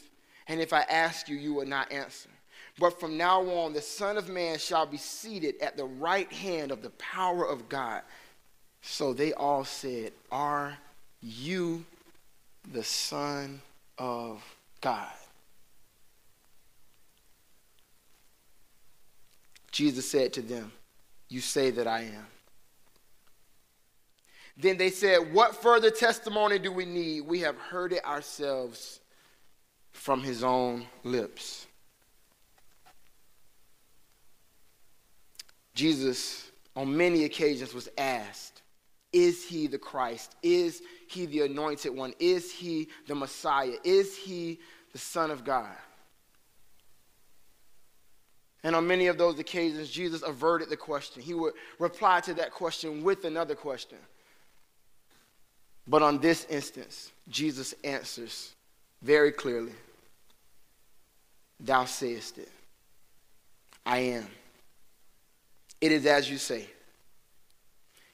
And 0.49 0.61
if 0.61 0.73
I 0.73 0.83
ask 0.83 1.29
you, 1.29 1.37
you 1.37 1.55
will 1.55 1.67
not 1.67 1.93
answer. 1.93 2.29
But 2.79 2.99
from 2.99 3.17
now 3.17 3.43
on, 3.43 3.73
the 3.73 3.81
Son 3.81 4.17
of 4.17 4.29
Man 4.29 4.59
shall 4.59 4.87
be 4.87 4.97
seated 4.97 5.61
at 5.61 5.77
the 5.77 5.85
right 5.85 6.31
hand 6.33 6.73
of 6.73 6.83
the 6.83 6.91
power 6.91 7.47
of 7.47 7.69
God. 7.69 8.03
So 8.83 9.13
they 9.13 9.33
all 9.33 9.65
said, 9.65 10.13
Are 10.31 10.77
you 11.23 11.85
the 12.73 12.85
Son 12.85 13.61
of 13.97 14.43
God? 14.81 15.13
Jesus 19.71 20.11
said 20.11 20.33
to 20.35 20.43
them, 20.43 20.73
You 21.29 21.41
say 21.41 21.71
that 21.71 21.87
I 21.87 22.03
am. 22.03 22.27
Then 24.57 24.77
they 24.77 24.91
said, 24.91 25.33
What 25.33 25.61
further 25.61 25.91
testimony 25.91 26.59
do 26.59 26.71
we 26.71 26.85
need? 26.85 27.23
We 27.23 27.41
have 27.41 27.59
heard 27.59 27.93
it 27.93 28.05
ourselves 28.05 29.01
from 29.93 30.23
his 30.23 30.45
own 30.45 30.87
lips. 31.03 31.67
Jesus, 35.75 36.51
on 36.77 36.97
many 36.97 37.25
occasions, 37.25 37.75
was 37.75 37.89
asked, 37.99 38.63
Is 39.13 39.45
he 39.45 39.67
the 39.67 39.79
Christ? 39.79 40.37
Is 40.43 40.83
he 41.09 41.27
the 41.27 41.43
anointed 41.43 41.95
one? 41.95 42.15
Is 42.21 42.53
he 42.53 42.89
the 43.09 43.15
Messiah? 43.15 43.75
Is 43.83 44.17
he 44.17 44.61
the 44.93 44.99
Son 44.99 45.33
of 45.33 45.45
God? 45.45 45.75
And 48.63 48.75
on 48.75 48.87
many 48.87 49.09
of 49.09 49.19
those 49.19 49.39
occasions, 49.39 49.91
Jesus 49.91 50.23
averted 50.23 50.71
the 50.71 50.77
question. 50.77 51.23
He 51.23 51.35
would 51.35 51.53
reply 51.79 52.21
to 52.21 52.35
that 52.35 52.51
question 52.51 53.03
with 53.03 53.25
another 53.25 53.55
question. 53.55 53.99
But 55.87 56.03
on 56.03 56.19
this 56.19 56.47
instance, 56.47 57.13
Jesus 57.29 57.75
answers 57.85 58.55
very 59.03 59.33
clearly 59.33 59.73
Thou 61.61 61.85
sayest 61.85 62.39
it. 62.39 62.51
I 63.87 63.99
am. 63.99 64.27
It 65.81 65.93
is 65.93 66.07
as 66.07 66.29
you 66.31 66.39
say. 66.39 66.67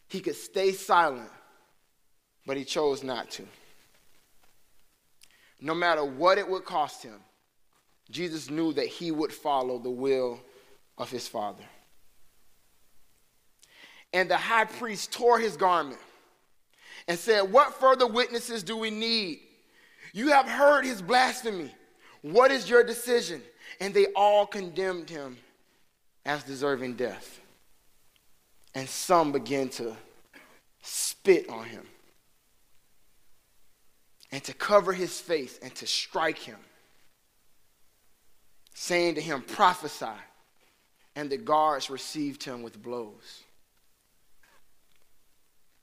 He 0.09 0.21
could 0.21 0.37
stay 0.37 0.73
silent, 0.73 1.31
but 2.45 2.57
he 2.57 2.65
chose 2.65 3.03
not 3.03 3.31
to. 3.33 3.45
No 5.61 5.75
matter 5.75 6.05
what 6.05 6.39
it 6.39 6.49
would 6.49 6.65
cost 6.65 7.03
him, 7.03 7.21
Jesus 8.11 8.51
knew 8.51 8.73
that 8.73 8.87
he 8.87 9.11
would 9.11 9.33
follow 9.33 9.79
the 9.79 9.91
will 9.91 10.41
of 10.99 11.11
his 11.11 11.29
Father. 11.29 11.63
And 14.13 14.29
the 14.29 14.37
high 14.37 14.65
priest 14.65 15.13
tore 15.13 15.39
his 15.39 15.57
garment 15.57 16.01
and 17.11 17.19
said, 17.19 17.51
What 17.51 17.75
further 17.75 18.07
witnesses 18.07 18.63
do 18.63 18.77
we 18.77 18.89
need? 18.89 19.41
You 20.13 20.29
have 20.29 20.47
heard 20.47 20.85
his 20.85 21.03
blasphemy. 21.03 21.75
What 22.23 22.53
is 22.53 22.71
your 22.71 22.85
decision? 22.85 23.43
And 23.81 23.93
they 23.93 24.07
all 24.15 24.47
condemned 24.47 25.11
him 25.11 25.37
as 26.25 26.45
deserving 26.45 26.95
death. 26.95 27.41
And 28.77 28.89
some 28.89 29.33
began 29.33 29.71
to 29.71 29.97
spit 30.83 31.49
on 31.51 31.65
him 31.65 31.85
and 34.31 34.45
to 34.45 34.55
cover 34.55 34.93
his 34.93 35.19
face 35.21 35.59
and 35.65 35.75
to 35.75 35.89
strike 35.89 36.39
him, 36.39 36.59
saying 38.73 39.17
to 39.17 39.21
him, 39.21 39.43
Prophesy. 39.43 40.07
And 41.17 41.29
the 41.29 41.39
guards 41.39 41.91
received 41.91 42.45
him 42.45 42.63
with 42.63 42.81
blows. 42.81 43.43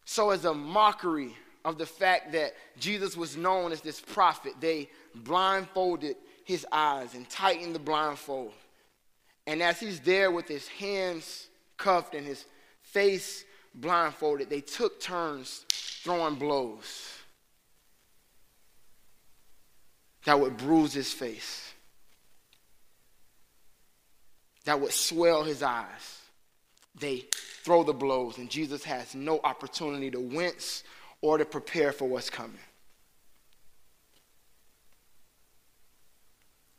So, 0.09 0.29
as 0.29 0.45
a 0.45 0.53
mockery 0.53 1.35
of 1.65 1.77
the 1.77 1.85
fact 1.85 2.31
that 2.31 2.53
Jesus 2.79 3.17
was 3.17 3.35
known 3.35 3.73
as 3.73 3.81
this 3.81 3.99
prophet, 3.99 4.53
they 4.61 4.89
blindfolded 5.13 6.15
his 6.45 6.65
eyes 6.71 7.13
and 7.13 7.29
tightened 7.29 7.75
the 7.75 7.79
blindfold. 7.79 8.53
And 9.45 9.61
as 9.61 9.81
he's 9.81 9.99
there 9.99 10.31
with 10.31 10.47
his 10.47 10.65
hands 10.69 11.47
cuffed 11.75 12.15
and 12.15 12.25
his 12.25 12.45
face 12.83 13.43
blindfolded, 13.75 14.49
they 14.49 14.61
took 14.61 15.01
turns 15.01 15.65
throwing 15.69 16.35
blows 16.35 17.11
that 20.23 20.39
would 20.39 20.55
bruise 20.55 20.93
his 20.93 21.11
face, 21.11 21.73
that 24.63 24.79
would 24.79 24.93
swell 24.93 25.43
his 25.43 25.61
eyes. 25.61 26.16
They 26.99 27.25
throw 27.63 27.83
the 27.83 27.93
blows, 27.93 28.37
and 28.37 28.49
Jesus 28.49 28.83
has 28.83 29.13
no 29.13 29.39
opportunity 29.43 30.09
to 30.11 30.19
wince 30.19 30.83
or 31.21 31.37
to 31.37 31.45
prepare 31.45 31.91
for 31.91 32.07
what's 32.07 32.29
coming. 32.29 32.59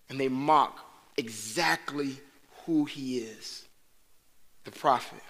And 0.08 0.18
they 0.18 0.28
mock 0.28 0.78
exactly 1.16 2.16
who 2.64 2.84
he 2.84 3.18
is 3.18 3.66
the 4.64 4.70
prophet. 4.70 5.22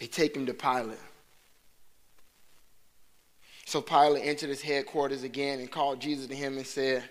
They 0.00 0.06
take 0.06 0.36
him 0.36 0.46
to 0.46 0.54
Pilate. 0.54 0.98
So 3.66 3.80
Pilate 3.80 4.26
entered 4.26 4.48
his 4.48 4.60
headquarters 4.60 5.22
again 5.22 5.60
and 5.60 5.70
called 5.70 6.00
Jesus 6.00 6.26
to 6.26 6.34
him 6.34 6.56
and 6.56 6.66
said, 6.66 7.04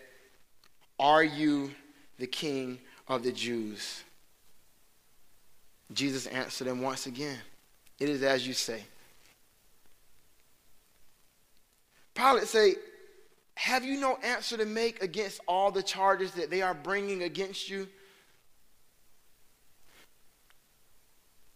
Are 1.00 1.24
you 1.24 1.72
the 2.20 2.28
king 2.28 2.80
of 3.08 3.24
the 3.24 3.32
Jews? 3.32 4.04
Jesus 5.94 6.28
answered 6.28 6.68
them 6.68 6.82
once 6.82 7.06
again, 7.06 7.38
It 8.00 8.10
is 8.10 8.24
as 8.24 8.48
you 8.48 8.54
say. 8.54 8.84
Pilate 12.14 12.48
said, 12.48 12.76
Have 13.56 13.84
you 13.84 14.00
no 14.00 14.18
answer 14.18 14.58
to 14.58 14.66
make 14.66 15.02
against 15.02 15.42
all 15.48 15.72
the 15.72 15.84
charges 15.84 16.32
that 16.32 16.50
they 16.50 16.62
are 16.62 16.74
bringing 16.74 17.24
against 17.24 17.70
you? 17.70 17.88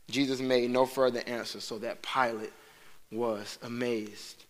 Jesus 0.10 0.40
made 0.40 0.70
no 0.70 0.86
further 0.86 1.22
answer, 1.26 1.60
so 1.60 1.80
that 1.80 2.02
Pilate 2.02 2.54
was 3.12 3.58
amazed. 3.64 4.46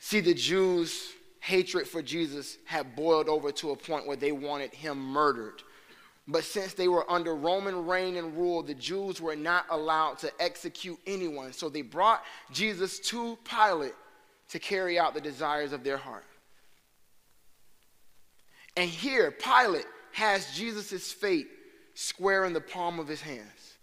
See, 0.00 0.20
the 0.20 0.34
Jews' 0.34 1.12
hatred 1.40 1.86
for 1.86 2.02
Jesus 2.02 2.58
had 2.64 2.96
boiled 2.96 3.28
over 3.28 3.52
to 3.52 3.70
a 3.70 3.76
point 3.76 4.06
where 4.06 4.16
they 4.16 4.32
wanted 4.32 4.72
him 4.74 4.98
murdered. 4.98 5.62
But 6.30 6.44
since 6.44 6.74
they 6.74 6.88
were 6.88 7.10
under 7.10 7.34
Roman 7.34 7.86
reign 7.86 8.16
and 8.16 8.36
rule, 8.36 8.62
the 8.62 8.74
Jews 8.74 9.18
were 9.18 9.34
not 9.34 9.64
allowed 9.70 10.18
to 10.18 10.32
execute 10.38 10.98
anyone. 11.06 11.54
So 11.54 11.70
they 11.70 11.80
brought 11.80 12.22
Jesus 12.52 13.00
to 13.00 13.38
Pilate 13.44 13.94
to 14.50 14.58
carry 14.58 14.98
out 14.98 15.14
the 15.14 15.22
desires 15.22 15.72
of 15.72 15.82
their 15.82 15.96
heart. 15.96 16.26
And 18.76 18.90
here, 18.90 19.30
Pilate 19.30 19.86
has 20.12 20.54
Jesus' 20.54 21.10
fate 21.10 21.48
square 21.94 22.44
in 22.44 22.52
the 22.52 22.60
palm 22.60 23.00
of 23.00 23.08
his 23.08 23.22
hands. 23.22 23.74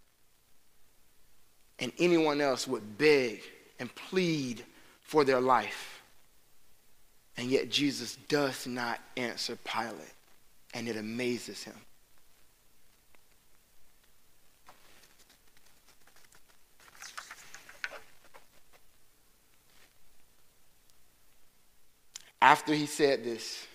And 1.80 1.92
anyone 1.98 2.42
else 2.42 2.68
would 2.68 2.98
beg 2.98 3.42
and 3.80 3.94
plead 3.96 4.64
for 5.02 5.24
their 5.24 5.42
life. 5.42 6.04
And 7.38 7.50
yet, 7.50 7.70
Jesus 7.70 8.18
does 8.30 8.68
not 8.68 9.00
answer 9.18 9.58
Pilate, 9.66 10.14
and 10.76 10.88
it 10.88 10.96
amazes 10.96 11.64
him. 11.64 11.76
After 22.46 22.76
he 22.76 22.86
said 22.86 23.24
this, 23.24 23.66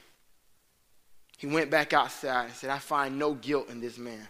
he 1.37 1.49
went 1.49 1.73
back 1.73 1.93
outside 1.93 2.45
and 2.45 2.55
said, 2.55 2.71
I 2.71 2.79
find 2.79 3.19
no 3.19 3.35
guilt 3.35 3.69
in 3.69 3.81
this 3.81 3.99
man. 3.99 4.29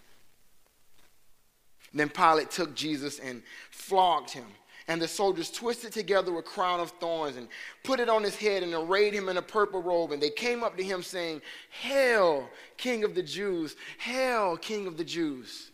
Then 1.92 2.08
Pilate 2.08 2.50
took 2.50 2.74
Jesus 2.74 3.18
and 3.18 3.42
flogged 3.70 4.30
him. 4.30 4.46
And 4.88 5.02
the 5.02 5.08
soldiers 5.08 5.50
twisted 5.50 5.92
together 5.92 6.34
a 6.38 6.42
crown 6.42 6.80
of 6.80 6.90
thorns 6.92 7.36
and 7.36 7.48
put 7.84 8.00
it 8.00 8.08
on 8.08 8.22
his 8.22 8.34
head 8.34 8.62
and 8.62 8.72
arrayed 8.72 9.12
him 9.12 9.28
in 9.28 9.36
a 9.36 9.42
purple 9.42 9.82
robe. 9.82 10.10
And 10.10 10.22
they 10.22 10.30
came 10.30 10.64
up 10.64 10.74
to 10.78 10.82
him 10.82 11.02
saying, 11.02 11.42
Hail, 11.68 12.48
King 12.78 13.04
of 13.04 13.14
the 13.14 13.22
Jews! 13.22 13.76
Hail, 13.98 14.56
King 14.56 14.86
of 14.86 14.96
the 14.96 15.04
Jews! 15.04 15.70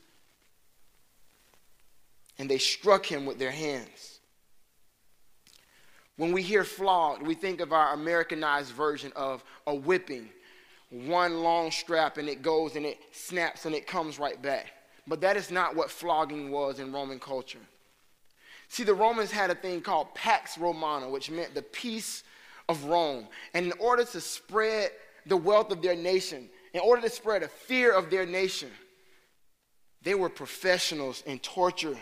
And 2.37 2.50
they 2.50 2.59
struck 2.59 3.07
him 3.07 3.26
with 3.26 3.38
their 3.38 3.52
hands. 3.52 4.15
When 6.16 6.33
we 6.33 6.42
hear 6.42 6.64
flogged, 6.64 7.26
we 7.26 7.35
think 7.35 7.61
of 7.61 7.72
our 7.72 7.92
Americanized 7.92 8.72
version 8.72 9.12
of 9.14 9.44
a 9.66 9.74
whipping 9.74 10.31
one 10.90 11.42
long 11.42 11.70
strap 11.70 12.16
and 12.16 12.29
it 12.29 12.42
goes 12.42 12.76
and 12.76 12.87
it 12.87 12.98
snaps 13.12 13.66
and 13.66 13.74
it 13.74 13.87
comes 13.87 14.18
right 14.18 14.40
back. 14.40 14.72
But 15.07 15.20
that 15.20 15.37
is 15.37 15.50
not 15.50 15.76
what 15.76 15.90
flogging 15.90 16.50
was 16.50 16.79
in 16.79 16.92
Roman 16.92 17.18
culture. 17.18 17.61
See, 18.68 18.83
the 18.83 18.94
Romans 18.94 19.31
had 19.31 19.50
a 19.50 19.55
thing 19.55 19.81
called 19.81 20.14
Pax 20.14 20.59
Romana, 20.59 21.09
which 21.09 21.31
meant 21.31 21.55
the 21.55 21.62
peace 21.62 22.24
of 22.68 22.85
Rome. 22.85 23.29
And 23.55 23.66
in 23.66 23.72
order 23.79 24.05
to 24.05 24.20
spread 24.20 24.90
the 25.26 25.37
wealth 25.37 25.70
of 25.70 25.83
their 25.83 25.94
nation, 25.94 26.48
in 26.72 26.81
order 26.81 27.02
to 27.02 27.11
spread 27.11 27.42
a 27.42 27.48
fear 27.48 27.92
of 27.92 28.11
their 28.11 28.26
nation, 28.26 28.70
they 30.02 30.14
were 30.14 30.29
professionals 30.29 31.22
in 31.26 31.38
torture 31.38 31.96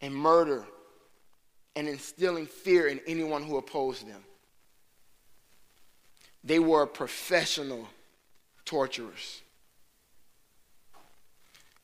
and 0.00 0.14
murder 0.14 0.64
and 1.74 1.88
instilling 1.88 2.46
fear 2.46 2.88
in 2.88 3.00
anyone 3.06 3.42
who 3.42 3.56
opposed 3.56 4.06
them. 4.06 4.22
They 6.44 6.58
were 6.58 6.86
professional 6.86 7.88
torturers. 8.64 9.42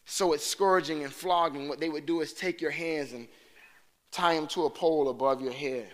So, 0.04 0.32
at 0.32 0.40
scourging 0.40 1.04
and 1.04 1.12
flogging, 1.12 1.68
what 1.68 1.80
they 1.80 1.88
would 1.88 2.06
do 2.06 2.20
is 2.20 2.32
take 2.32 2.60
your 2.60 2.70
hands 2.70 3.12
and 3.12 3.28
tie 4.10 4.34
them 4.34 4.46
to 4.48 4.64
a 4.64 4.70
pole 4.70 5.10
above 5.10 5.40
your 5.40 5.52
head. 5.52 5.88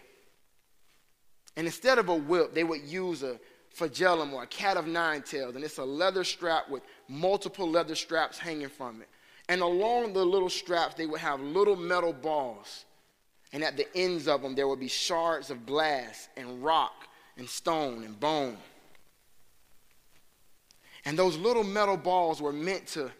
And 1.56 1.66
instead 1.66 1.98
of 1.98 2.08
a 2.08 2.14
whip, 2.14 2.54
they 2.54 2.64
would 2.64 2.82
use 2.82 3.22
a 3.22 3.38
flagellum 3.70 4.32
or 4.32 4.44
a 4.44 4.46
cat 4.46 4.76
of 4.76 4.86
nine 4.86 5.22
tails, 5.22 5.56
and 5.56 5.64
it's 5.64 5.78
a 5.78 5.84
leather 5.84 6.24
strap 6.24 6.70
with 6.70 6.82
multiple 7.08 7.68
leather 7.68 7.96
straps 7.96 8.38
hanging 8.38 8.68
from 8.68 9.02
it. 9.02 9.08
And 9.48 9.60
along 9.60 10.12
the 10.12 10.24
little 10.24 10.48
straps, 10.48 10.94
they 10.94 11.06
would 11.06 11.20
have 11.20 11.40
little 11.40 11.76
metal 11.76 12.12
balls 12.12 12.84
and 13.54 13.62
at 13.62 13.76
the 13.76 13.86
ends 13.96 14.26
of 14.26 14.42
them, 14.42 14.56
there 14.56 14.66
would 14.66 14.80
be 14.80 14.88
shards 14.88 15.48
of 15.48 15.64
glass 15.64 16.28
and 16.36 16.64
rock 16.64 17.06
and 17.38 17.48
stone 17.48 18.02
and 18.02 18.18
bone. 18.18 18.56
And 21.04 21.16
those 21.16 21.36
little 21.38 21.62
metal 21.62 21.96
balls 21.96 22.42
were 22.42 22.52
meant 22.52 22.88
to 22.88 23.12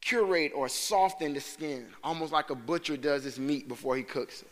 curate 0.00 0.52
or 0.54 0.70
soften 0.70 1.34
the 1.34 1.40
skin, 1.40 1.86
almost 2.02 2.32
like 2.32 2.48
a 2.48 2.54
butcher 2.54 2.96
does 2.96 3.24
his 3.24 3.38
meat 3.38 3.68
before 3.68 3.94
he 3.94 4.02
cooks 4.02 4.40
it. 4.40 4.50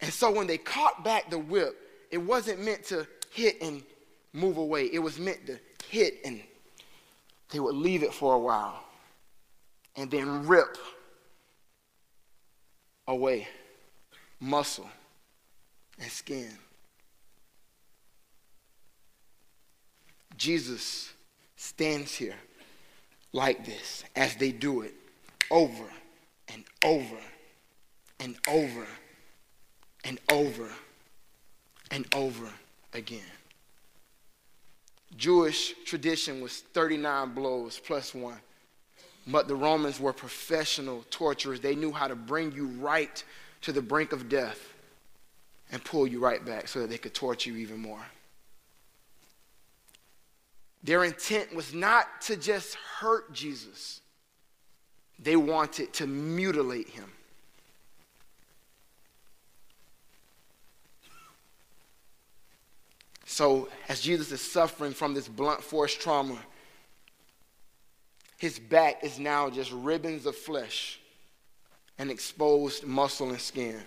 And 0.00 0.12
so 0.12 0.30
when 0.30 0.46
they 0.46 0.58
caught 0.58 1.02
back 1.02 1.30
the 1.30 1.38
whip, 1.40 1.76
it 2.12 2.18
wasn't 2.18 2.60
meant 2.60 2.84
to 2.84 3.04
hit 3.32 3.60
and 3.60 3.82
move 4.32 4.58
away. 4.58 4.88
It 4.92 5.00
was 5.00 5.18
meant 5.18 5.44
to 5.48 5.58
hit 5.88 6.20
and 6.24 6.40
they 7.50 7.58
would 7.58 7.74
leave 7.74 8.04
it 8.04 8.14
for 8.14 8.34
a 8.34 8.38
while 8.38 8.84
and 9.96 10.08
then 10.08 10.46
rip 10.46 10.78
away 13.08 13.48
muscle 14.38 14.88
and 15.98 16.10
skin. 16.10 16.50
Jesus 20.36 21.12
stands 21.56 22.14
here 22.14 22.36
like 23.32 23.64
this 23.64 24.04
as 24.14 24.36
they 24.36 24.52
do 24.52 24.82
it 24.82 24.94
over 25.50 25.84
and 26.52 26.64
over 26.84 27.16
and 28.20 28.36
over 28.48 28.86
and 30.04 30.20
over 30.30 30.70
and 31.90 32.06
over 32.14 32.48
again. 32.94 33.20
Jewish 35.16 35.74
tradition 35.84 36.40
was 36.40 36.60
39 36.72 37.34
blows 37.34 37.80
plus 37.84 38.14
one. 38.14 38.38
But 39.30 39.46
the 39.46 39.54
Romans 39.54 40.00
were 40.00 40.14
professional 40.14 41.04
torturers. 41.10 41.60
They 41.60 41.74
knew 41.74 41.92
how 41.92 42.08
to 42.08 42.16
bring 42.16 42.50
you 42.52 42.66
right 42.66 43.22
to 43.60 43.72
the 43.72 43.82
brink 43.82 44.12
of 44.12 44.28
death 44.28 44.72
and 45.70 45.84
pull 45.84 46.06
you 46.06 46.18
right 46.18 46.42
back 46.44 46.66
so 46.66 46.80
that 46.80 46.88
they 46.88 46.96
could 46.96 47.12
torture 47.12 47.50
you 47.50 47.58
even 47.58 47.78
more. 47.78 48.00
Their 50.82 51.04
intent 51.04 51.54
was 51.54 51.74
not 51.74 52.22
to 52.22 52.36
just 52.36 52.74
hurt 52.74 53.32
Jesus, 53.32 54.00
they 55.18 55.36
wanted 55.36 55.92
to 55.94 56.06
mutilate 56.06 56.88
him. 56.88 57.10
So, 63.26 63.68
as 63.88 64.00
Jesus 64.00 64.32
is 64.32 64.40
suffering 64.40 64.92
from 64.92 65.12
this 65.12 65.28
blunt 65.28 65.62
force 65.62 65.94
trauma, 65.94 66.38
his 68.38 68.58
back 68.58 69.02
is 69.02 69.18
now 69.18 69.50
just 69.50 69.72
ribbons 69.72 70.24
of 70.24 70.34
flesh 70.34 71.00
and 71.98 72.10
exposed 72.10 72.86
muscle 72.86 73.30
and 73.30 73.40
skin. 73.40 73.80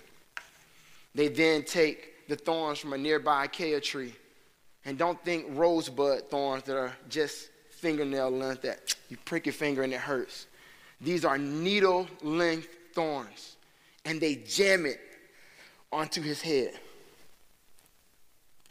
They 1.16 1.30
then 1.30 1.64
take 1.64 2.28
the 2.28 2.36
thorns 2.36 2.78
from 2.78 2.92
a 2.94 2.98
nearby 2.98 3.46
acacia 3.46 3.80
tree 3.80 4.14
and 4.84 4.98
don't 4.98 5.24
think 5.24 5.46
rosebud 5.52 6.30
thorns 6.30 6.64
that 6.64 6.78
are 6.78 6.94
just 7.08 7.50
fingernail 7.70 8.30
length 8.30 8.64
that 8.64 8.94
you 9.10 9.18
prick 9.24 9.46
your 9.46 9.54
finger 9.54 9.84
and 9.84 9.94
it 9.94 10.02
hurts. 10.02 10.48
These 11.00 11.24
are 11.24 11.38
needle 11.38 12.08
length 12.22 12.68
thorns 12.94 13.56
and 14.04 14.20
they 14.20 14.36
jam 14.36 14.86
it 14.86 15.00
onto 15.94 16.22
his 16.22 16.42
head. 16.42 16.74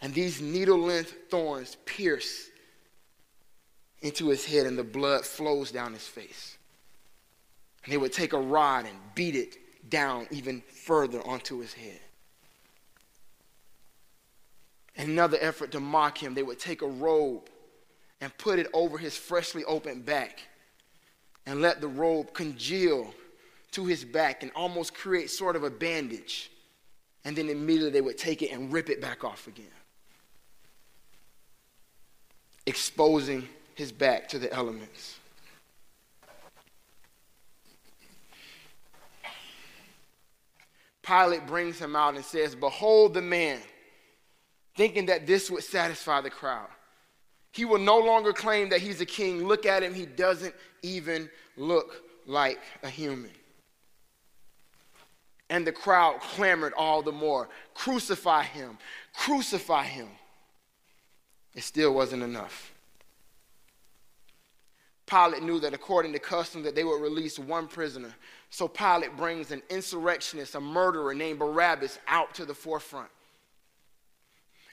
And 0.03 0.13
these 0.13 0.43
needle 0.43 0.79
length 0.79 1.15
thorns 1.31 1.79
pierce 1.87 2.50
into 4.03 4.29
his 4.29 4.45
head, 4.45 4.67
and 4.67 4.79
the 4.79 4.85
blood 4.85 5.25
flows 5.25 5.71
down 5.71 5.93
his 5.93 6.07
face. 6.07 6.57
And 7.85 7.93
they 7.93 7.99
would 7.99 8.13
take 8.13 8.33
a 8.33 8.41
rod 8.41 8.87
and 8.87 8.97
beat 9.15 9.37
it 9.37 9.57
down 9.89 10.27
even 10.31 10.63
further 10.63 11.27
onto 11.27 11.61
his 11.61 11.73
head. 11.73 12.01
In 14.97 15.11
another 15.11 15.39
effort 15.41 15.73
to 15.73 15.81
mock 15.81 16.23
him, 16.23 16.35
they 16.35 16.43
would 16.43 16.59
take 16.59 16.83
a 16.83 16.87
robe 16.87 17.49
and 18.21 18.37
put 18.37 18.59
it 18.59 18.67
over 18.75 18.99
his 18.99 19.17
freshly 19.17 19.65
opened 19.65 20.05
back 20.05 20.43
and 21.47 21.63
let 21.63 21.81
the 21.81 21.89
robe 21.89 22.35
congeal 22.35 23.15
to 23.73 23.87
his 23.87 24.05
back 24.05 24.43
and 24.43 24.53
almost 24.55 24.95
create 24.95 25.31
sort 25.31 25.57
of 25.57 25.65
a 25.65 25.71
bandage. 25.71 26.51
And 27.25 27.35
then 27.37 27.49
immediately 27.49 27.91
they 27.91 28.01
would 28.01 28.19
take 28.19 28.43
it 28.43 28.51
and 28.51 28.73
rip 28.73 28.91
it 28.91 29.01
back 29.01 29.25
off 29.25 29.47
again, 29.47 29.67
exposing 32.67 33.49
his 33.81 33.93
back 33.93 34.29
to 34.29 34.39
the 34.39 34.53
elements. 34.53 35.19
Pilate 41.03 41.47
brings 41.47 41.79
him 41.79 41.97
out 41.97 42.15
and 42.15 42.23
says, 42.23 42.55
Behold 42.55 43.15
the 43.15 43.23
man, 43.23 43.59
thinking 44.77 45.07
that 45.07 45.27
this 45.27 45.51
would 45.51 45.65
satisfy 45.65 46.21
the 46.21 46.29
crowd. 46.29 46.69
He 47.53 47.65
will 47.65 47.79
no 47.79 47.99
longer 47.99 48.35
claim 48.35 48.69
that 48.69 48.81
he's 48.81 49.01
a 49.01 49.07
king. 49.07 49.47
Look 49.47 49.65
at 49.65 49.83
him, 49.83 49.95
he 49.95 50.05
doesn't 50.05 50.55
even 50.83 51.31
look 51.57 52.03
like 52.27 52.61
a 52.83 52.89
human. 52.89 53.33
And 55.49 55.67
the 55.67 55.73
crowd 55.73 56.21
clamored 56.21 56.75
all 56.77 57.01
the 57.03 57.13
more 57.13 57.49
Crucify 57.73 58.43
him, 58.43 58.77
crucify 59.15 59.85
him. 59.85 60.09
It 61.55 61.63
still 61.63 61.95
wasn't 61.95 62.23
enough. 62.23 62.70
Pilate 65.11 65.43
knew 65.43 65.59
that 65.61 65.75
according 65.75 66.13
to 66.13 66.21
custom 66.21 66.63
that 66.63 66.77
they 66.77 66.85
would 66.85 67.03
release 67.03 67.39
one 67.39 67.67
prisoner. 67.67 68.15
So 68.51 68.69
Pilate 68.69 69.17
brings 69.17 69.51
an 69.51 69.61
insurrectionist, 69.69 70.55
a 70.55 70.61
murderer 70.61 71.15
named 71.15 71.41
Barabbas 71.41 71.99
out 72.07 72.35
to 72.35 72.45
the 72.45 72.55
forefront. 72.55 73.09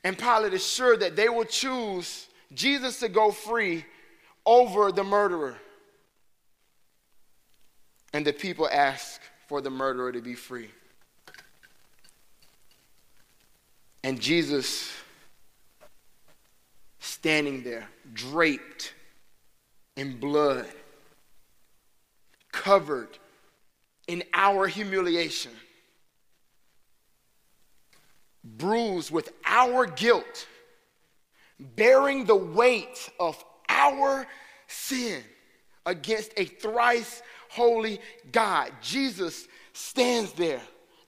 And 0.04 0.18
Pilate 0.18 0.54
is 0.54 0.66
sure 0.66 0.96
that 0.96 1.16
they 1.16 1.28
will 1.28 1.46
choose 1.46 2.28
Jesus 2.54 3.00
to 3.00 3.10
go 3.10 3.32
free 3.32 3.84
over 4.46 4.92
the 4.92 5.04
murderer. 5.04 5.58
And 8.14 8.26
the 8.26 8.34
people 8.34 8.70
ask 8.72 9.20
for 9.48 9.60
the 9.60 9.70
murderer 9.70 10.12
to 10.12 10.22
be 10.22 10.36
free. 10.36 10.70
And 14.04 14.22
Jesus 14.22 14.92
standing 17.00 17.64
there, 17.64 17.90
draped 18.14 18.94
in 19.98 20.20
blood, 20.20 20.68
covered 22.52 23.10
in 24.08 24.24
our 24.34 24.68
humiliation, 24.68 25.52
bruised 28.44 29.12
with 29.12 29.34
our 29.46 29.88
guilt, 29.88 30.48
bearing 31.60 32.26
the 32.26 32.36
weight 32.36 33.10
of 33.20 33.44
our 33.68 34.26
sin 34.68 35.22
against 35.86 36.32
a 36.38 36.46
thrice 36.46 37.22
holy 37.50 38.00
God. 38.32 38.72
Jesus 38.82 39.48
stands 39.74 40.32
there, 40.34 40.62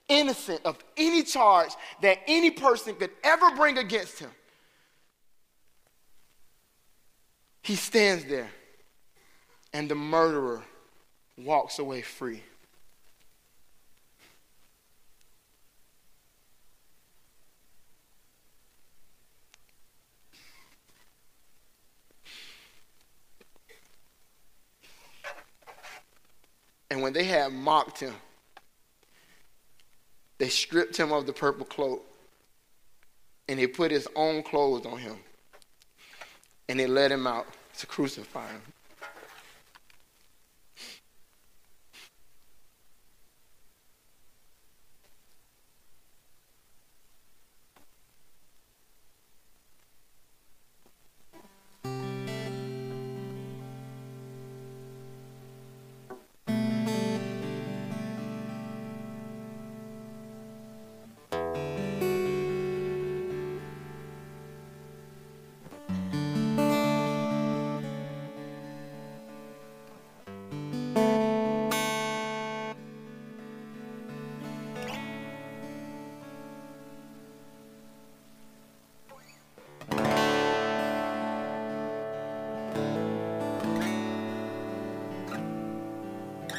innocent 0.08 0.60
of 0.64 0.76
any 0.96 1.22
charge 1.22 1.70
that 2.02 2.18
any 2.26 2.50
person 2.50 2.96
could 2.96 3.10
ever 3.22 3.54
bring 3.54 3.78
against 3.78 4.18
him. 4.18 4.30
He 7.62 7.76
stands 7.76 8.24
there 8.24 8.50
and 9.72 9.88
the 9.88 9.94
murderer 9.94 10.62
walks 11.36 11.78
away 11.78 12.02
free. 12.02 12.42
And 26.90 27.02
when 27.02 27.12
they 27.12 27.24
had 27.24 27.52
mocked 27.52 28.00
him, 28.00 28.14
they 30.38 30.48
stripped 30.48 30.96
him 30.96 31.12
of 31.12 31.26
the 31.26 31.32
purple 31.32 31.64
cloak 31.64 32.04
and 33.48 33.58
they 33.58 33.66
put 33.66 33.90
his 33.90 34.08
own 34.16 34.42
clothes 34.42 34.86
on 34.86 34.98
him 34.98 35.16
and 36.68 36.80
they 36.80 36.86
led 36.86 37.12
him 37.12 37.26
out 37.26 37.46
to 37.78 37.86
crucify 37.86 38.48
him. 38.48 38.62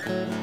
back. 0.06 0.41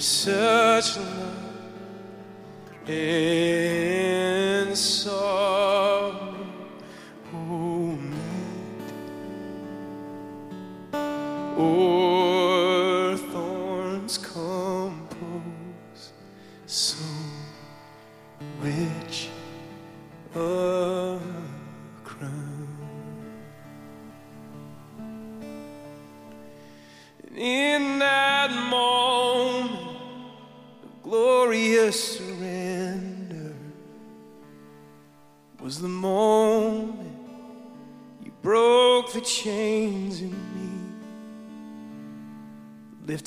Such 0.00 0.96
love 0.96 1.36
and 2.88 4.76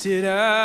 lifted 0.04 0.26
out 0.26 0.63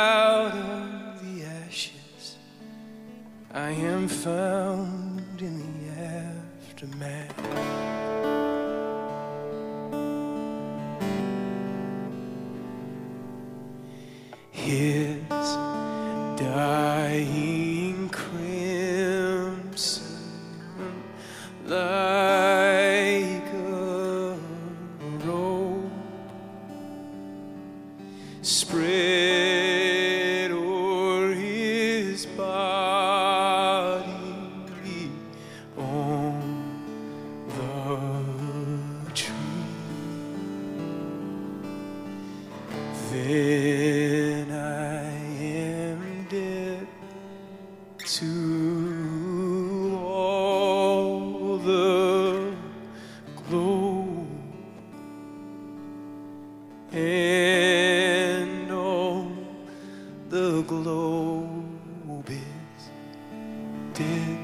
dead 64.00 64.38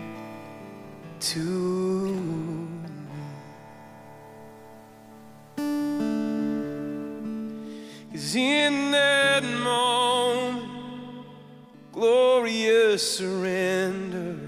to 1.19 1.39
me. 1.39 2.87
Cause 8.13 8.35
in 8.37 8.91
that 8.91 9.43
moment, 9.45 10.69
glorious 11.91 13.19
surrender 13.19 14.39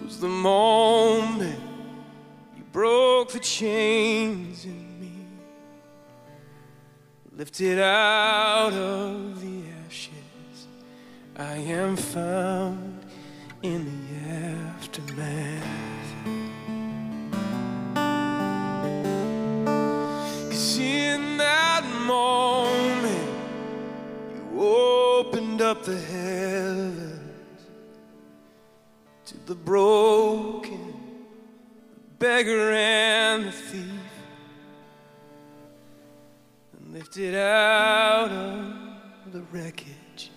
was 0.00 0.18
the 0.20 0.28
moment 0.28 1.60
you 2.56 2.64
broke 2.72 3.32
the 3.32 3.40
chains 3.40 4.64
in 4.64 5.00
me, 5.00 5.12
lifted 7.36 7.78
out 7.78 8.72
of 8.72 9.40
the 9.42 9.62
ashes. 9.86 10.66
I 11.36 11.56
am 11.56 11.94
found 11.96 12.77
in 13.62 13.84
the 13.84 14.30
aftermath. 14.30 15.64
Cause 20.48 20.78
in 20.78 21.36
that 21.38 21.84
moment, 22.06 23.28
you 24.34 24.60
opened 24.60 25.60
up 25.60 25.84
the 25.84 25.98
heavens 25.98 27.20
to 29.26 29.36
the 29.46 29.54
broken, 29.56 30.94
the 31.94 32.10
beggar, 32.18 32.72
and 32.72 33.46
the 33.46 33.52
thief, 33.52 33.90
and 36.76 36.94
lifted 36.94 37.34
out 37.34 38.30
of 38.30 39.32
the 39.32 39.42
wreckage. 39.50 40.30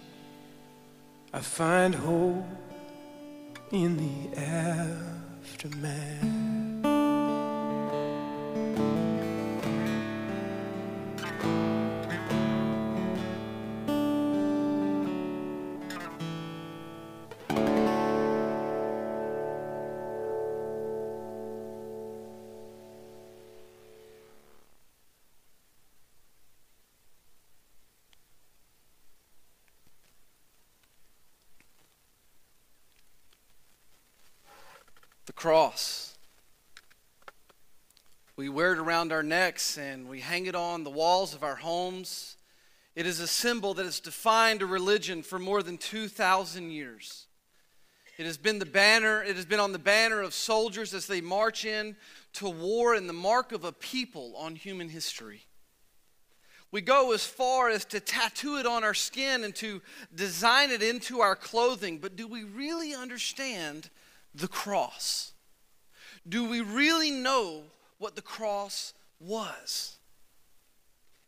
I 1.34 1.39
find 1.39 1.95
hope 1.95 2.45
in 3.72 3.95
the 3.95 4.38
aftermath. 4.38 6.20
Cross. 35.41 36.15
We 38.35 38.47
wear 38.47 38.73
it 38.73 38.77
around 38.77 39.11
our 39.11 39.23
necks 39.23 39.75
and 39.75 40.07
we 40.07 40.19
hang 40.19 40.45
it 40.45 40.53
on 40.53 40.83
the 40.83 40.91
walls 40.91 41.33
of 41.33 41.41
our 41.41 41.55
homes. 41.55 42.37
It 42.95 43.07
is 43.07 43.19
a 43.19 43.25
symbol 43.25 43.73
that 43.73 43.85
has 43.85 43.99
defined 43.99 44.61
a 44.61 44.67
religion 44.67 45.23
for 45.23 45.39
more 45.39 45.63
than 45.63 45.79
2,000 45.79 46.69
years. 46.69 47.25
It 48.19 48.27
has 48.27 48.37
been 48.37 48.59
the 48.59 48.67
banner, 48.67 49.23
it 49.23 49.35
has 49.35 49.47
been 49.47 49.59
on 49.59 49.71
the 49.71 49.79
banner 49.79 50.21
of 50.21 50.35
soldiers 50.35 50.93
as 50.93 51.07
they 51.07 51.21
march 51.21 51.65
in 51.65 51.95
to 52.33 52.47
war 52.47 52.93
and 52.93 53.09
the 53.09 53.13
mark 53.13 53.51
of 53.51 53.63
a 53.63 53.71
people 53.71 54.35
on 54.37 54.55
human 54.55 54.89
history. 54.89 55.47
We 56.71 56.81
go 56.81 57.13
as 57.13 57.25
far 57.25 57.67
as 57.67 57.83
to 57.85 57.99
tattoo 57.99 58.57
it 58.57 58.67
on 58.67 58.83
our 58.83 58.93
skin 58.93 59.43
and 59.43 59.55
to 59.55 59.81
design 60.13 60.69
it 60.69 60.83
into 60.83 61.21
our 61.21 61.35
clothing, 61.35 61.97
but 61.97 62.15
do 62.15 62.27
we 62.27 62.43
really 62.43 62.93
understand 62.93 63.89
the 64.34 64.47
cross? 64.47 65.34
Do 66.27 66.47
we 66.47 66.61
really 66.61 67.11
know 67.11 67.63
what 67.97 68.15
the 68.15 68.21
cross 68.21 68.93
was? 69.19 69.97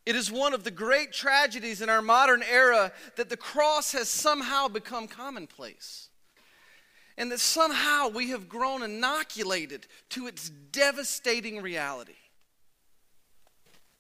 It 0.06 0.16
is 0.16 0.32
one 0.32 0.54
of 0.54 0.64
the 0.64 0.72
great 0.72 1.14
tragedies 1.14 1.82
in 1.82 1.89
our 1.89 2.01
modern 2.01 2.43
era 2.43 2.91
that 3.16 3.30
the 3.30 3.38
cross 3.38 3.93
has 3.93 4.10
somehow 4.10 4.68
become 4.68 5.08
commonplace. 5.08 6.10
And 7.18 7.32
that 7.32 7.39
somehow 7.39 8.10
we 8.10 8.32
have 8.32 8.49
grown 8.49 8.84
inoculated 8.84 9.88
to 10.10 10.28
its 10.28 10.49
devastating 10.49 11.62
reality. 11.62 12.16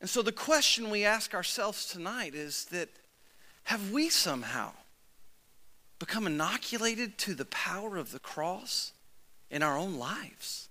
And 0.01 0.09
so 0.09 0.21
the 0.21 0.31
question 0.31 0.89
we 0.89 1.05
ask 1.05 1.33
ourselves 1.33 1.85
tonight 1.85 2.35
is 2.35 2.65
that 2.65 2.89
have 3.63 3.91
we 3.91 4.09
somehow 4.09 4.71
become 6.05 6.27
inoculated 6.27 7.17
to 7.17 7.33
the 7.33 7.45
power 7.45 7.95
of 7.95 8.11
the 8.11 8.19
cross 8.19 8.91
in 9.49 9.63
our 9.63 9.77
own 9.77 9.97
lives? 9.97 10.67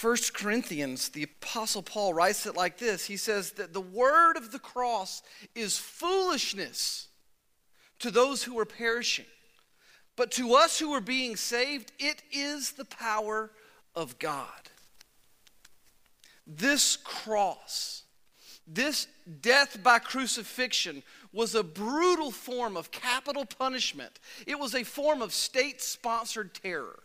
1 0.00 0.16
Corinthians, 0.32 1.10
the 1.10 1.24
Apostle 1.24 1.82
Paul 1.82 2.14
writes 2.14 2.46
it 2.46 2.56
like 2.56 2.78
this 2.78 3.04
He 3.04 3.18
says 3.18 3.52
that 3.52 3.74
the 3.74 3.80
word 3.80 4.38
of 4.38 4.52
the 4.52 4.58
cross 4.58 5.22
is 5.54 5.76
foolishness 5.76 7.08
to 7.98 8.10
those 8.10 8.42
who 8.42 8.58
are 8.58 8.64
perishing, 8.64 9.26
but 10.16 10.30
to 10.32 10.54
us 10.54 10.78
who 10.78 10.94
are 10.94 11.02
being 11.02 11.36
saved, 11.36 11.92
it 11.98 12.22
is 12.32 12.72
the 12.72 12.86
power 12.86 13.50
of 13.94 14.18
God. 14.18 14.70
This 16.46 16.96
cross, 16.96 18.04
this 18.66 19.06
death 19.42 19.82
by 19.82 19.98
crucifixion, 19.98 21.02
was 21.32 21.54
a 21.54 21.62
brutal 21.62 22.30
form 22.30 22.76
of 22.76 22.90
capital 22.90 23.44
punishment. 23.44 24.18
It 24.46 24.58
was 24.58 24.74
a 24.74 24.84
form 24.84 25.22
of 25.22 25.32
state 25.32 25.80
sponsored 25.80 26.54
terror. 26.54 27.00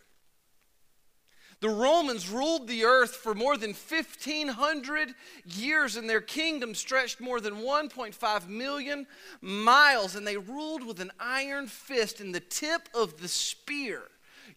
The 1.62 1.70
Romans 1.70 2.30
ruled 2.30 2.68
the 2.68 2.84
earth 2.84 3.16
for 3.16 3.34
more 3.34 3.56
than 3.56 3.72
1,500 3.72 5.16
years, 5.46 5.96
and 5.96 6.10
their 6.10 6.22
kingdom 6.22 6.76
stretched 6.76 7.22
more 7.22 7.40
than 7.40 7.56
1.5 7.56 8.48
million 8.50 9.08
miles, 9.42 10.16
and 10.16 10.28
they 10.28 10.38
ruled 10.38 10.86
with 10.86 11.00
an 11.00 11.12
iron 11.20 11.68
fist, 11.68 12.20
and 12.20 12.36
the 12.36 12.42
tip 12.42 12.90
of 12.94 13.22
the 13.22 13.28
spear 13.28 14.04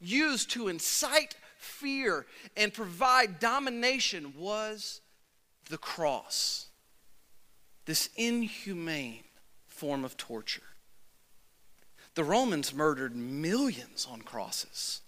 used 0.01 0.51
to 0.51 0.69
incite 0.69 1.37
fear 1.57 2.27
and 2.57 2.75
provide 2.75 3.39
domination 3.39 4.35
was 4.37 5.01
the 5.71 5.79
cross. 5.79 6.67
This 7.85 8.11
inhumane 8.17 9.25
form 9.79 10.05
of 10.05 10.17
torture. 10.17 10.63
The 12.15 12.25
Romans 12.25 12.75
murdered 12.75 13.15
millions 13.15 14.07
on 14.11 14.23
crosses. 14.23 15.03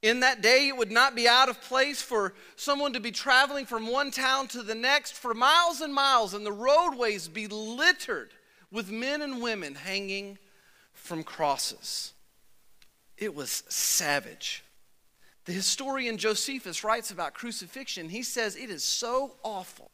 In 0.00 0.20
that 0.20 0.40
day, 0.40 0.68
it 0.68 0.76
would 0.76 0.92
not 0.92 1.16
be 1.16 1.26
out 1.26 1.48
of 1.48 1.60
place 1.60 2.00
for 2.00 2.34
someone 2.54 2.92
to 2.92 3.00
be 3.00 3.10
traveling 3.10 3.66
from 3.66 3.88
one 3.88 4.12
town 4.12 4.46
to 4.48 4.62
the 4.62 4.76
next 4.76 5.14
for 5.14 5.34
miles 5.34 5.80
and 5.80 5.92
miles, 5.92 6.34
and 6.34 6.46
the 6.46 6.52
roadways 6.52 7.26
be 7.26 7.48
littered 7.48 8.30
with 8.70 8.92
men 8.92 9.22
and 9.22 9.42
women 9.42 9.74
hanging 9.74 10.38
from 10.92 11.24
crosses. 11.24 12.12
It 13.16 13.34
was 13.34 13.64
savage. 13.68 14.62
The 15.46 15.52
historian 15.52 16.16
Josephus 16.16 16.84
writes 16.84 17.10
about 17.10 17.34
crucifixion. 17.34 18.08
He 18.08 18.22
says 18.22 18.54
it 18.54 18.70
is 18.70 18.84
so 18.84 19.34
awful 19.42 19.90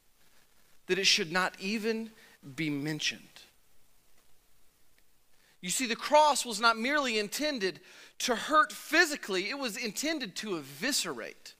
that 0.87 0.99
it 0.99 1.07
should 1.07 1.33
not 1.33 1.55
even 1.59 2.11
be 2.57 2.69
mentioned. 2.69 3.34
You 5.65 5.71
see, 5.71 5.87
the 5.87 5.97
cross 5.97 6.45
was 6.45 6.61
not 6.61 6.77
merely 6.77 7.19
intended 7.19 7.81
to 8.19 8.35
hurt 8.37 8.71
physically, 8.71 9.49
it 9.49 9.59
was 9.59 9.79
intended 9.79 10.37
to 10.37 10.59
eviscerate. 10.59 11.55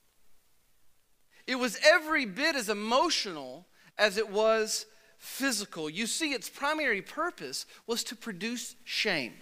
It 1.47 1.55
was 1.55 1.79
every 1.83 2.27
bit 2.27 2.55
as 2.55 2.69
emotional 2.69 3.65
as 3.97 4.17
it 4.17 4.29
was 4.29 4.85
physical. 5.17 5.89
You 5.89 6.05
see, 6.05 6.33
its 6.33 6.49
primary 6.49 7.01
purpose 7.01 7.65
was 7.87 8.03
to 8.03 8.15
produce 8.15 8.75
shame. 8.83 9.33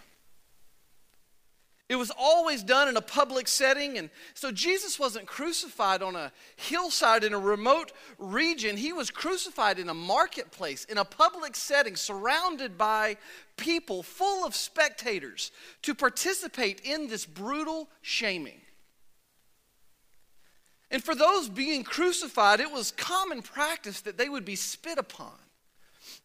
It 1.90 1.96
was 1.98 2.12
always 2.18 2.64
done 2.64 2.88
in 2.88 2.96
a 2.96 3.02
public 3.02 3.48
setting. 3.48 3.98
And 3.98 4.10
so 4.34 4.52
Jesus 4.52 4.98
wasn't 4.98 5.28
crucified 5.28 6.02
on 6.02 6.16
a 6.16 6.32
hillside 6.56 7.24
in 7.24 7.34
a 7.34 7.40
remote 7.40 7.92
region. 8.18 8.78
He 8.78 8.94
was 8.94 9.12
crucified 9.12 9.80
in 9.80 9.90
a 9.90 9.94
marketplace, 9.94 10.86
in 10.86 10.98
a 10.98 11.06
public 11.06 11.56
setting, 11.56 11.96
surrounded 11.96 12.78
by 12.78 13.18
people, 13.58 14.02
full 14.02 14.46
of 14.46 14.56
spectators, 14.56 15.52
to 15.82 15.94
participate 15.94 16.80
in 16.82 17.08
this 17.08 17.26
brutal 17.26 17.90
shaming. 18.02 18.62
And 20.90 21.04
for 21.04 21.16
those 21.16 21.50
being 21.50 21.84
crucified, 21.84 22.60
it 22.60 22.72
was 22.72 22.92
common 22.92 23.42
practice 23.42 24.02
that 24.02 24.18
they 24.18 24.30
would 24.30 24.46
be 24.46 24.56
spit 24.56 24.98
upon. 24.98 25.34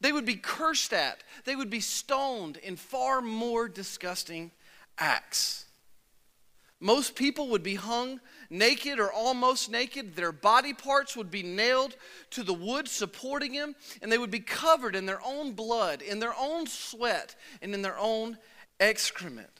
They 0.01 0.13
would 0.13 0.27
be 0.27 0.37
cursed 0.37 0.93
at. 0.93 1.25
They 1.45 1.57
would 1.57 1.71
be 1.71 1.81
stoned 1.81 2.59
in 2.59 2.77
far 2.77 3.21
more 3.21 3.69
disgusting 3.69 4.53
acts. 4.99 5.67
Most 6.81 7.17
people 7.17 7.49
would 7.49 7.63
be 7.63 7.75
hung 7.75 8.21
naked 8.51 8.99
or 8.99 9.13
almost 9.13 9.71
naked. 9.71 10.15
Their 10.15 10.33
body 10.33 10.73
parts 10.73 11.17
would 11.17 11.31
be 11.31 11.43
nailed 11.43 11.97
to 12.31 12.43
the 12.43 12.55
wood 12.55 12.89
supporting 12.89 13.53
him, 13.53 13.75
and 14.01 14.11
they 14.11 14.19
would 14.19 14.31
be 14.31 14.41
covered 14.41 14.95
in 14.95 15.07
their 15.07 15.21
own 15.25 15.53
blood, 15.53 16.03
in 16.03 16.21
their 16.21 16.35
own 16.39 16.67
sweat, 16.67 17.35
and 17.61 17.75
in 17.75 17.83
their 17.83 17.99
own 17.99 18.39
excrement. 18.81 19.51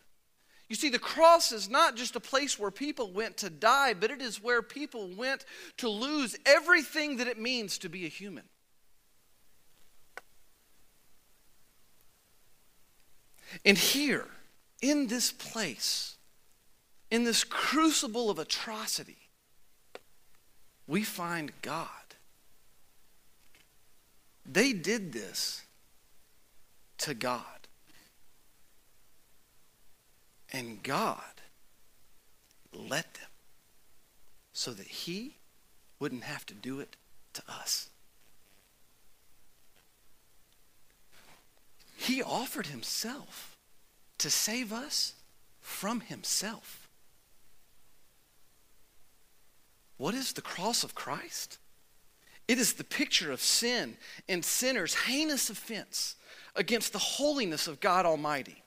You 0.69 0.77
see, 0.77 0.91
the 0.91 0.99
cross 0.99 1.51
is 1.51 1.69
not 1.69 1.97
just 1.97 2.15
a 2.15 2.21
place 2.21 2.59
where 2.59 2.71
people 2.71 3.11
went 3.11 3.39
to 3.39 3.51
die, 3.51 3.95
but 3.95 4.11
it 4.11 4.21
is 4.21 4.43
where 4.43 4.61
people 4.61 5.09
went 5.17 5.45
to 5.79 5.89
lose 5.89 6.37
everything 6.45 7.17
that 7.17 7.27
it 7.27 7.39
means 7.39 7.79
to 7.79 7.89
be 7.89 8.05
a 8.05 8.09
human. 8.09 8.45
And 13.65 13.79
here, 13.79 14.27
in 14.81 15.09
this 15.09 15.33
place, 15.33 16.17
in 17.11 17.25
this 17.25 17.45
crucible 17.45 18.31
of 18.31 18.39
atrocity, 18.39 19.29
we 20.87 21.03
find 21.03 21.53
God. 21.63 21.89
They 24.51 24.73
did 24.73 25.13
this 25.13 25.63
to 26.99 27.15
God. 27.15 27.43
And 30.51 30.83
God 30.83 31.23
let 32.73 33.15
them 33.15 33.29
so 34.53 34.73
that 34.73 34.87
He 34.87 35.37
wouldn't 36.01 36.25
have 36.25 36.47
to 36.47 36.55
do 36.55 36.81
it 36.81 36.97
to 37.35 37.43
us. 37.47 37.91
He 41.97 42.23
offered 42.23 42.69
Himself 42.69 43.58
to 44.19 44.31
save 44.31 44.73
us 44.73 45.15
from 45.61 46.01
himself. 46.01 46.89
What 49.97 50.15
is 50.15 50.33
the 50.33 50.43
cross 50.43 50.85
of 50.85 50.95
Christ? 50.95 51.59
It 52.47 52.59
is 52.59 52.75
the 52.75 52.85
picture 52.85 53.31
of 53.31 53.43
sin 53.43 53.97
and 54.29 54.45
sinners' 54.45 54.95
heinous 54.95 55.51
offense 55.51 56.17
against 56.57 56.93
the 56.93 56.99
holiness 56.99 57.69
of 57.69 57.81
God 57.81 58.07
Almighty. 58.07 58.63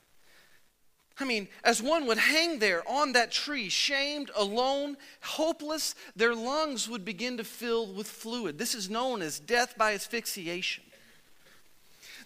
I 1.18 1.24
mean, 1.24 1.48
as 1.62 1.82
one 1.82 2.06
would 2.06 2.18
hang 2.18 2.58
there 2.58 2.82
on 2.88 3.12
that 3.12 3.30
tree, 3.30 3.68
shamed, 3.68 4.30
alone, 4.34 4.96
hopeless, 5.20 5.94
their 6.16 6.34
lungs 6.34 6.88
would 6.88 7.04
begin 7.04 7.36
to 7.36 7.44
fill 7.44 7.92
with 7.92 8.08
fluid. 8.08 8.58
This 8.58 8.74
is 8.74 8.88
known 8.88 9.20
as 9.20 9.38
death 9.38 9.76
by 9.76 9.92
asphyxiation. 9.94 10.84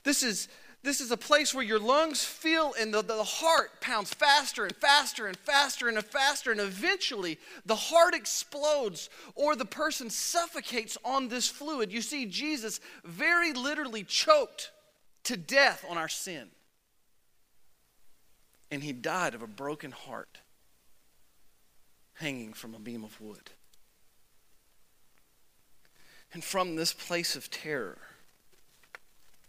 This 0.05 0.23
is 0.23 0.49
this 0.87 1.01
is 1.01 1.11
a 1.11 1.17
place 1.17 1.53
where 1.53 1.65
your 1.65 1.81
lungs 1.81 2.23
feel 2.23 2.73
and 2.79 2.95
the, 2.95 3.03
the 3.03 3.25
heart 3.25 3.81
pounds 3.81 4.15
faster 4.15 4.65
and 4.65 4.77
faster 4.77 5.27
and 5.27 5.37
faster 5.37 5.89
and 5.89 6.03
faster, 6.05 6.53
and 6.53 6.61
eventually 6.61 7.39
the 7.65 7.75
heart 7.75 8.15
explodes 8.15 9.11
or 9.35 9.57
the 9.57 9.65
person 9.65 10.09
suffocates 10.09 10.97
on 11.05 11.27
this 11.27 11.49
fluid. 11.49 11.93
You 11.93 12.03
see, 12.03 12.27
Jesus 12.27 12.79
very 13.05 13.53
literally 13.53 14.05
choked 14.05 14.71
to 15.25 15.37
death 15.37 15.85
on 15.89 15.99
our 15.99 16.09
sin. 16.09 16.49
And 18.71 18.83
he 18.83 18.93
died 18.93 19.35
of 19.35 19.43
a 19.43 19.49
broken 19.49 19.91
heart 19.91 20.39
hanging 22.15 22.53
from 22.53 22.75
a 22.75 22.79
beam 22.79 23.03
of 23.03 23.21
wood. 23.21 23.51
And 26.33 26.45
from 26.45 26.77
this 26.77 26.93
place 26.93 27.35
of 27.35 27.51
terror, 27.51 27.99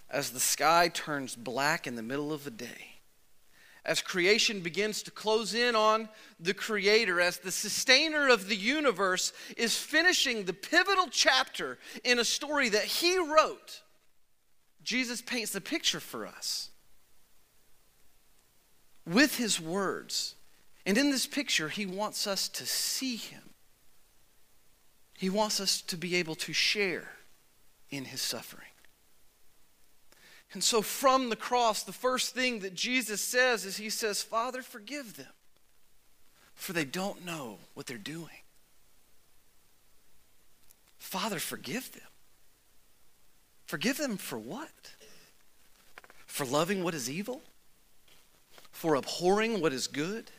as 0.10 0.32
the 0.32 0.39
sky 0.39 0.89
turns 0.89 1.36
black 1.36 1.88
in 1.88 1.95
the 1.95 2.03
middle 2.03 2.32
of 2.32 2.43
the 2.43 2.51
day, 2.51 2.95
as 3.86 4.01
creation 4.01 4.62
begins 4.62 5.01
to 5.03 5.12
close 5.12 5.53
in 5.53 5.76
on 5.76 6.10
the 6.39 6.53
Creator, 6.53 7.22
as 7.22 7.38
the 7.38 7.51
sustainer 7.51 8.28
of 8.28 8.49
the 8.49 8.55
universe 8.55 9.32
is 9.55 9.78
finishing 9.78 10.43
the 10.43 10.53
pivotal 10.53 11.08
chapter 11.10 11.78
in 12.03 12.20
a 12.20 12.26
story 12.26 12.70
that 12.70 12.84
He 12.84 13.18
wrote, 13.18 13.82
Jesus 14.84 15.22
paints 15.22 15.51
the 15.51 15.62
picture 15.62 15.99
for 15.99 16.26
us 16.26 16.70
with 19.05 19.38
His 19.38 19.60
words. 19.60 20.36
And 20.86 20.97
in 20.97 21.12
this 21.12 21.28
picture, 21.28 21.70
He 21.70 21.86
wants 21.86 22.28
us 22.28 22.47
to 22.49 22.66
see 22.66 23.18
Him. 23.18 23.41
He 25.18 25.30
wants 25.30 25.60
us 25.60 25.82
to 25.82 25.97
be 25.97 26.16
able 26.16 26.36
to 26.36 26.53
share 26.53 27.10
in 27.89 28.05
His 28.05 28.22
suffering. 28.22 28.70
And 30.58 30.64
so 30.64 30.82
from 30.82 31.30
the 31.30 31.36
cross, 31.36 31.84
the 31.84 31.93
first 31.93 32.34
thing 32.34 32.62
that 32.62 32.74
Jesus 32.74 33.22
says 33.22 33.64
is 33.64 33.78
He 33.78 33.91
says, 33.91 34.24
Father, 34.24 34.64
forgive 34.64 35.16
them, 35.16 35.32
for 36.55 36.74
they 36.74 36.84
don't 36.84 37.24
know 37.24 37.60
what 37.76 37.86
they're 37.86 37.99
doing. 37.99 38.41
Father, 40.97 41.38
forgive 41.38 41.91
them. 41.91 42.10
Forgive 43.68 43.97
them 43.97 44.18
for 44.18 44.39
what? 44.39 44.95
For 46.26 46.43
loving 46.43 46.84
what 46.84 46.95
is 46.95 47.08
evil? 47.08 47.43
For 48.72 48.95
abhorring 48.95 49.62
what 49.62 49.74
is 49.74 49.86
good? 49.86 50.32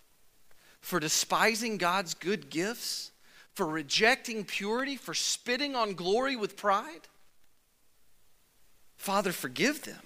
For 0.80 0.98
despising 0.98 1.78
God's 1.78 2.14
good 2.14 2.50
gifts? 2.50 3.12
For 3.54 3.66
rejecting 3.66 4.44
purity? 4.44 4.96
For 4.96 5.14
spitting 5.14 5.76
on 5.76 5.94
glory 5.94 6.34
with 6.34 6.56
pride? 6.56 7.06
Father, 8.96 9.30
forgive 9.30 9.82
them. 9.84 10.00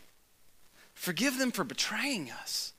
Forgive 1.03 1.37
them 1.37 1.51
for 1.51 1.65
betraying 1.65 2.31
us. 2.31 2.75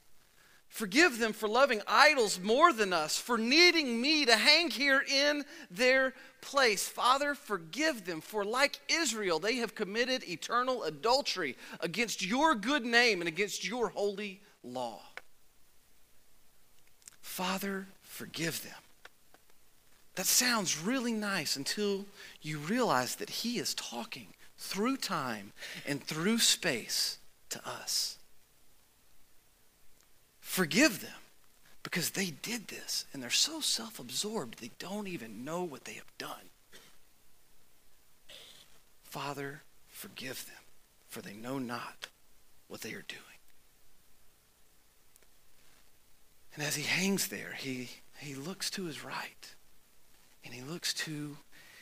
Forgive 0.69 1.19
them 1.19 1.33
for 1.33 1.49
loving 1.49 1.81
idols 1.85 2.39
more 2.39 2.71
than 2.71 2.93
us, 2.93 3.17
for 3.17 3.37
needing 3.37 3.99
me 3.99 4.23
to 4.25 4.37
hang 4.37 4.71
here 4.71 5.03
in 5.05 5.43
their 5.69 6.13
place. 6.39 6.87
Father, 6.87 7.35
forgive 7.35 8.05
them, 8.05 8.21
for 8.21 8.45
like 8.45 8.79
Israel, 8.87 9.39
they 9.39 9.57
have 9.57 9.75
committed 9.75 10.23
eternal 10.23 10.83
adultery 10.83 11.57
against 11.81 12.25
your 12.25 12.55
good 12.55 12.85
name 12.85 13.19
and 13.19 13.27
against 13.27 13.67
your 13.67 13.89
holy 13.89 14.39
law. 14.63 15.01
Father, 17.19 17.89
forgive 18.03 18.63
them. 18.63 18.83
That 20.15 20.27
sounds 20.27 20.79
really 20.79 21.11
nice 21.11 21.57
until 21.57 22.05
you 22.41 22.59
realize 22.59 23.17
that 23.17 23.29
He 23.29 23.57
is 23.57 23.73
talking 23.73 24.27
through 24.57 24.95
time 24.95 25.51
and 25.85 26.01
through 26.01 26.37
space 26.37 27.17
to 27.53 27.67
us. 27.67 28.17
Forgive 30.39 31.01
them 31.01 31.11
because 31.81 32.11
they 32.11 32.31
did 32.41 32.67
this 32.67 33.05
and 33.13 33.21
they're 33.21 33.29
so 33.29 33.59
self 33.59 33.99
absorbed 33.99 34.59
they 34.59 34.71
don't 34.79 35.07
even 35.07 35.43
know 35.45 35.63
what 35.63 35.85
they 35.85 35.93
have 35.93 36.17
done. 36.17 36.49
Father, 39.03 39.61
forgive 39.89 40.45
them, 40.45 40.63
for 41.07 41.21
they 41.21 41.33
know 41.33 41.59
not 41.59 42.07
what 42.67 42.81
they 42.81 42.93
are 42.93 43.05
doing. 43.07 43.21
And 46.55 46.63
as 46.63 46.75
he 46.75 46.83
hangs 46.83 47.27
there, 47.27 47.53
he, 47.57 47.89
he 48.19 48.35
looks 48.35 48.69
to 48.71 48.85
his 48.85 49.03
right 49.03 49.55
and 50.45 50.53
he 50.53 50.61
looks 50.61 50.93
to 50.93 51.37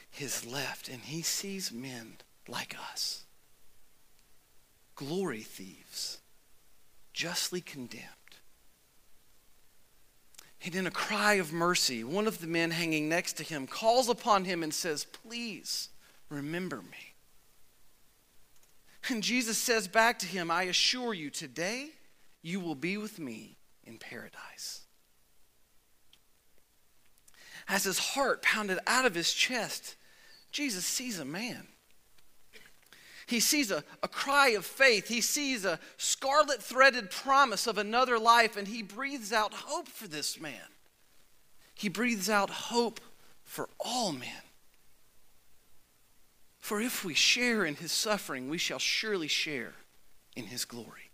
his 0.10 0.46
left 0.46 0.88
and 0.88 1.02
he 1.02 1.22
sees 1.22 1.72
men 1.72 2.14
like 2.48 2.76
us, 2.92 3.24
glory 5.02 5.41
thieves, 5.41 6.20
justly 7.12 7.60
condemned. 7.60 8.06
And 10.64 10.76
in 10.76 10.86
a 10.86 10.91
cry 10.91 11.34
of 11.34 11.52
mercy, 11.52 12.04
one 12.04 12.28
of 12.28 12.39
the 12.39 12.45
men 12.45 12.70
hanging 12.70 13.10
next 13.10 13.34
to 13.38 13.43
him 13.43 13.66
calls 13.66 14.10
upon 14.10 14.45
him 14.45 14.62
and 14.62 14.72
says, 14.72 15.06
Please 15.06 15.89
remember 16.30 16.78
me. 16.78 17.16
And 19.10 19.24
Jesus 19.24 19.58
says 19.58 19.88
back 19.88 20.20
to 20.20 20.28
him, 20.28 20.52
I 20.52 20.64
assure 20.64 21.16
you, 21.16 21.32
today 21.32 21.89
you 22.43 22.60
will 22.60 22.76
be 22.76 22.95
with 22.97 23.18
me 23.18 23.58
in 23.84 23.97
paradise. 23.97 24.82
As 27.68 27.86
his 27.86 27.97
heart 27.97 28.43
pounded 28.43 28.78
out 28.86 29.08
of 29.08 29.16
his 29.16 29.34
chest, 29.34 29.95
Jesus 30.52 30.86
sees 30.86 31.18
a 31.18 31.26
man 31.26 31.68
he 33.32 33.40
sees 33.40 33.72
a, 33.72 33.84
a 34.04 34.10
cry 34.10 34.50
of 34.50 34.66
faith. 34.66 35.08
He 35.08 35.22
sees 35.22 35.64
a 35.64 35.80
scarlet 35.96 36.62
threaded 36.62 37.10
promise 37.10 37.66
of 37.66 37.78
another 37.78 38.20
life, 38.20 38.58
and 38.58 38.68
he 38.68 38.84
breathes 38.84 39.32
out 39.32 39.54
hope 39.54 39.88
for 39.88 40.06
this 40.06 40.40
man. 40.40 40.68
He 41.74 41.88
breathes 41.88 42.30
out 42.30 42.50
hope 42.50 43.00
for 43.46 43.70
all 43.80 44.12
men. 44.12 44.44
For 46.60 46.82
if 46.82 47.06
we 47.06 47.14
share 47.14 47.64
in 47.64 47.76
his 47.76 47.94
suffering, 47.94 48.50
we 48.50 48.58
shall 48.58 48.80
surely 48.80 49.30
share 49.30 49.76
in 50.36 50.48
his 50.48 50.66
glory. 50.66 51.10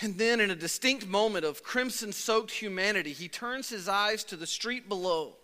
And 0.00 0.16
then, 0.16 0.38
in 0.38 0.50
a 0.50 0.54
distinct 0.54 1.08
moment 1.08 1.44
of 1.44 1.64
crimson 1.64 2.12
soaked 2.12 2.52
humanity, 2.52 3.12
he 3.12 3.26
turns 3.26 3.68
his 3.68 3.88
eyes 3.88 4.22
to 4.24 4.36
the 4.36 4.46
street 4.46 4.88
below, 4.88 5.34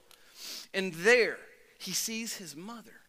and 0.73 0.95
there 0.95 1.39
he 1.79 1.91
sees 1.91 2.37
his 2.37 2.55
mother 2.55 3.01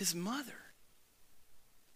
his 0.00 0.14
mother. 0.14 0.54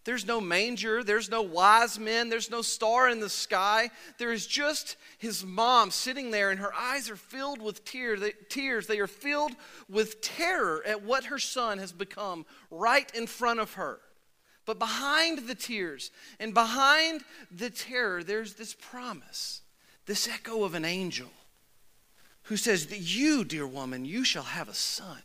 There's 0.03 0.27
no 0.27 0.39
manger, 0.39 1.03
there's 1.03 1.27
no 1.27 1.41
wise 1.41 1.97
men, 1.97 2.29
there's 2.29 2.51
no 2.51 2.61
star 2.61 3.09
in 3.09 3.19
the 3.19 3.31
sky. 3.31 3.89
There 4.19 4.31
is 4.31 4.45
just 4.45 4.95
his 5.17 5.43
mom 5.43 5.89
sitting 5.89 6.29
there, 6.29 6.51
and 6.51 6.59
her 6.59 6.71
eyes 6.71 7.09
are 7.09 7.15
filled 7.15 7.63
with 7.63 7.83
tears. 7.83 8.85
They 8.85 8.99
are 8.99 9.07
filled 9.07 9.53
with 9.89 10.21
terror 10.21 10.83
at 10.85 11.01
what 11.01 11.25
her 11.25 11.39
son 11.39 11.79
has 11.79 11.91
become 11.91 12.45
right 12.69 13.11
in 13.15 13.25
front 13.25 13.59
of 13.59 13.73
her. 13.73 13.99
But 14.67 14.77
behind 14.77 15.47
the 15.47 15.55
tears 15.55 16.11
and 16.39 16.53
behind 16.53 17.23
the 17.49 17.71
terror, 17.71 18.23
there's 18.23 18.53
this 18.53 18.75
promise, 18.75 19.63
this 20.05 20.27
echo 20.27 20.63
of 20.63 20.75
an 20.75 20.85
angel 20.85 21.31
who 22.43 22.57
says 22.57 22.85
that 22.87 22.99
you, 22.99 23.43
dear 23.43 23.65
woman, 23.65 24.05
you 24.05 24.23
shall 24.23 24.43
have 24.43 24.69
a 24.69 24.75
son 24.75 25.23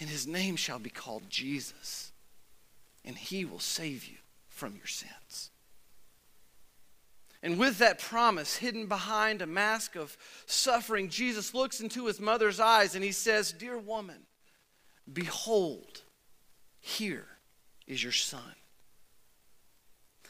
and 0.00 0.08
his 0.08 0.26
name 0.26 0.56
shall 0.56 0.78
be 0.78 0.90
called 0.90 1.28
Jesus, 1.28 2.12
and 3.04 3.16
he 3.16 3.44
will 3.44 3.60
save 3.60 4.04
you 4.06 4.16
from 4.48 4.76
your 4.76 4.86
sins. 4.86 5.50
And 7.42 7.58
with 7.58 7.78
that 7.78 7.98
promise 7.98 8.56
hidden 8.56 8.86
behind 8.86 9.42
a 9.42 9.46
mask 9.46 9.96
of 9.96 10.16
suffering, 10.46 11.08
Jesus 11.08 11.54
looks 11.54 11.80
into 11.80 12.06
his 12.06 12.20
mother's 12.20 12.60
eyes 12.60 12.94
and 12.94 13.02
he 13.02 13.10
says, 13.10 13.52
Dear 13.52 13.78
woman, 13.78 14.26
behold, 15.12 16.02
here 16.78 17.26
is 17.88 18.02
your 18.02 18.12
son. 18.12 18.54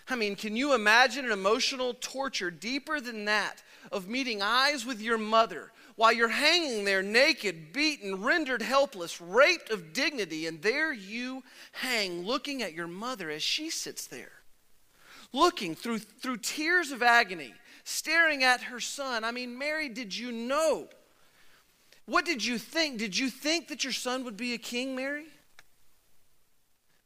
I 0.08 0.16
mean, 0.16 0.36
can 0.36 0.56
you 0.56 0.74
imagine 0.74 1.26
an 1.26 1.32
emotional 1.32 1.94
torture 1.94 2.50
deeper 2.50 3.00
than 3.00 3.26
that 3.26 3.62
of 3.90 4.08
meeting 4.08 4.40
eyes 4.42 4.86
with 4.86 5.00
your 5.00 5.18
mother 5.18 5.70
while 6.02 6.12
you're 6.12 6.26
hanging 6.26 6.84
there 6.84 7.00
naked, 7.00 7.72
beaten, 7.72 8.24
rendered 8.24 8.60
helpless, 8.60 9.20
raped 9.20 9.70
of 9.70 9.92
dignity, 9.92 10.48
and 10.48 10.60
there 10.60 10.92
you 10.92 11.44
hang 11.70 12.26
looking 12.26 12.60
at 12.60 12.72
your 12.72 12.88
mother 12.88 13.30
as 13.30 13.40
she 13.40 13.70
sits 13.70 14.08
there, 14.08 14.32
looking 15.32 15.76
through, 15.76 16.00
through 16.00 16.36
tears 16.38 16.90
of 16.90 17.04
agony, 17.04 17.54
staring 17.84 18.42
at 18.42 18.62
her 18.62 18.80
son. 18.80 19.22
I 19.22 19.30
mean, 19.30 19.56
Mary, 19.56 19.88
did 19.88 20.12
you 20.12 20.32
know? 20.32 20.88
What 22.06 22.24
did 22.24 22.44
you 22.44 22.58
think? 22.58 22.98
Did 22.98 23.16
you 23.16 23.30
think 23.30 23.68
that 23.68 23.84
your 23.84 23.92
son 23.92 24.24
would 24.24 24.36
be 24.36 24.54
a 24.54 24.58
king, 24.58 24.96
Mary? 24.96 25.26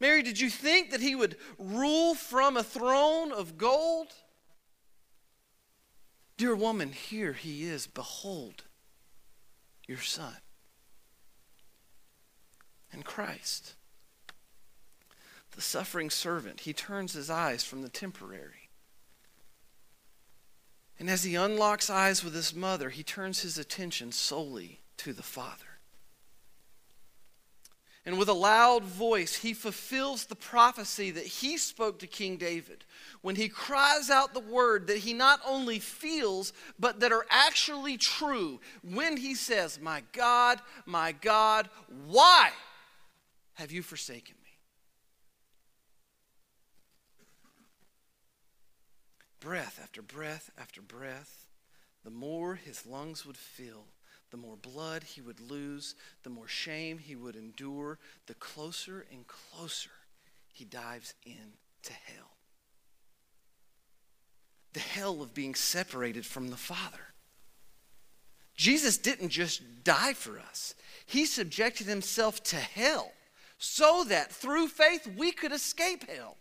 Mary, 0.01 0.23
did 0.23 0.41
you 0.41 0.49
think 0.49 0.91
that 0.93 1.03
he 1.03 1.15
would 1.15 1.37
rule 1.59 2.15
from 2.15 2.57
a 2.57 2.63
throne 2.63 3.31
of 3.31 3.59
gold? 3.59 4.15
Dear 6.39 6.57
woman, 6.57 6.93
here 6.93 7.35
he 7.35 7.65
is. 7.65 7.87
Behold, 7.87 8.63
your 9.87 10.01
son. 10.01 10.37
And 12.93 13.05
Christ, 13.05 13.75
the 15.53 15.61
suffering 15.61 16.11
servant, 16.11 16.61
he 16.61 16.73
turns 16.73 17.13
his 17.13 17.31
eyes 17.31 17.65
from 17.65 17.83
the 17.83 17.89
temporary. 17.89 18.71
And 20.99 21.11
as 21.11 21.25
he 21.25 21.35
unlocks 21.35 21.91
eyes 21.91 22.25
with 22.25 22.35
his 22.35 22.55
mother, 22.55 22.91
he 22.91 23.03
turns 23.03 23.41
his 23.41 23.59
attention 23.59 24.13
solely 24.13 24.81
to 24.99 25.13
the 25.13 25.23
Father. 25.23 25.66
And 28.07 28.19
with 28.19 28.29
a 28.29 28.35
loud 28.35 28.85
voice, 28.85 29.35
he 29.35 29.53
fulfills 29.53 30.27
the 30.27 30.37
prophecy 30.37 31.11
that 31.11 31.27
he 31.27 31.59
spoke 31.59 31.99
to 31.99 32.07
King 32.07 32.37
David. 32.37 32.85
When 33.21 33.35
he 33.35 33.49
cries 33.49 34.11
out 34.11 34.33
the 34.33 34.39
word 34.39 34.87
that 34.87 34.99
he 34.99 35.13
not 35.13 35.41
only 35.45 35.81
feels, 35.81 36.53
but 36.79 37.01
that 37.01 37.11
are 37.11 37.27
actually 37.29 37.97
true. 37.97 38.61
When 38.85 39.17
he 39.17 39.35
says, 39.35 39.81
My 39.81 40.05
God, 40.13 40.61
my 40.87 41.11
God, 41.11 41.69
why 42.07 42.51
have 43.55 43.73
you 43.73 43.83
forsaken 43.83 44.37
me? 44.41 44.51
Breath 49.41 49.81
after 49.83 50.01
breath 50.01 50.49
after 50.57 50.81
breath, 50.81 51.47
the 52.05 52.11
more 52.11 52.55
his 52.55 52.87
lungs 52.87 53.27
would 53.27 53.37
fill 53.37 53.87
the 54.31 54.37
more 54.37 54.57
blood 54.57 55.03
he 55.05 55.21
would 55.21 55.41
lose, 55.41 55.95
the 56.23 56.31
more 56.31 56.49
shame 56.49 56.99
he 56.99 57.17
would 57.17 57.37
endure, 57.37 57.99
the 58.27 58.35
closer 58.35 59.07
and 59.13 59.27
closer 59.27 59.91
he 60.53 60.65
dives 60.65 61.15
into 61.25 61.93
hell. 62.05 62.31
The 64.73 64.81
hell 64.81 65.23
of 65.23 65.35
being 65.35 65.55
separated 65.55 66.27
from 66.27 66.49
the 66.49 66.57
Father. 66.57 67.15
Jesus 68.57 68.97
didn't 68.99 69.29
just 69.29 69.63
die 69.85 70.15
for 70.15 70.39
us, 70.39 70.75
he 71.05 71.27
subjected 71.27 71.87
himself 71.87 72.43
to 72.45 72.57
hell 72.57 73.13
so 73.59 74.05
that 74.09 74.33
through 74.33 74.69
faith 74.69 75.09
we 75.17 75.33
could 75.33 75.53
escape 75.53 76.09
hell. 76.11 76.37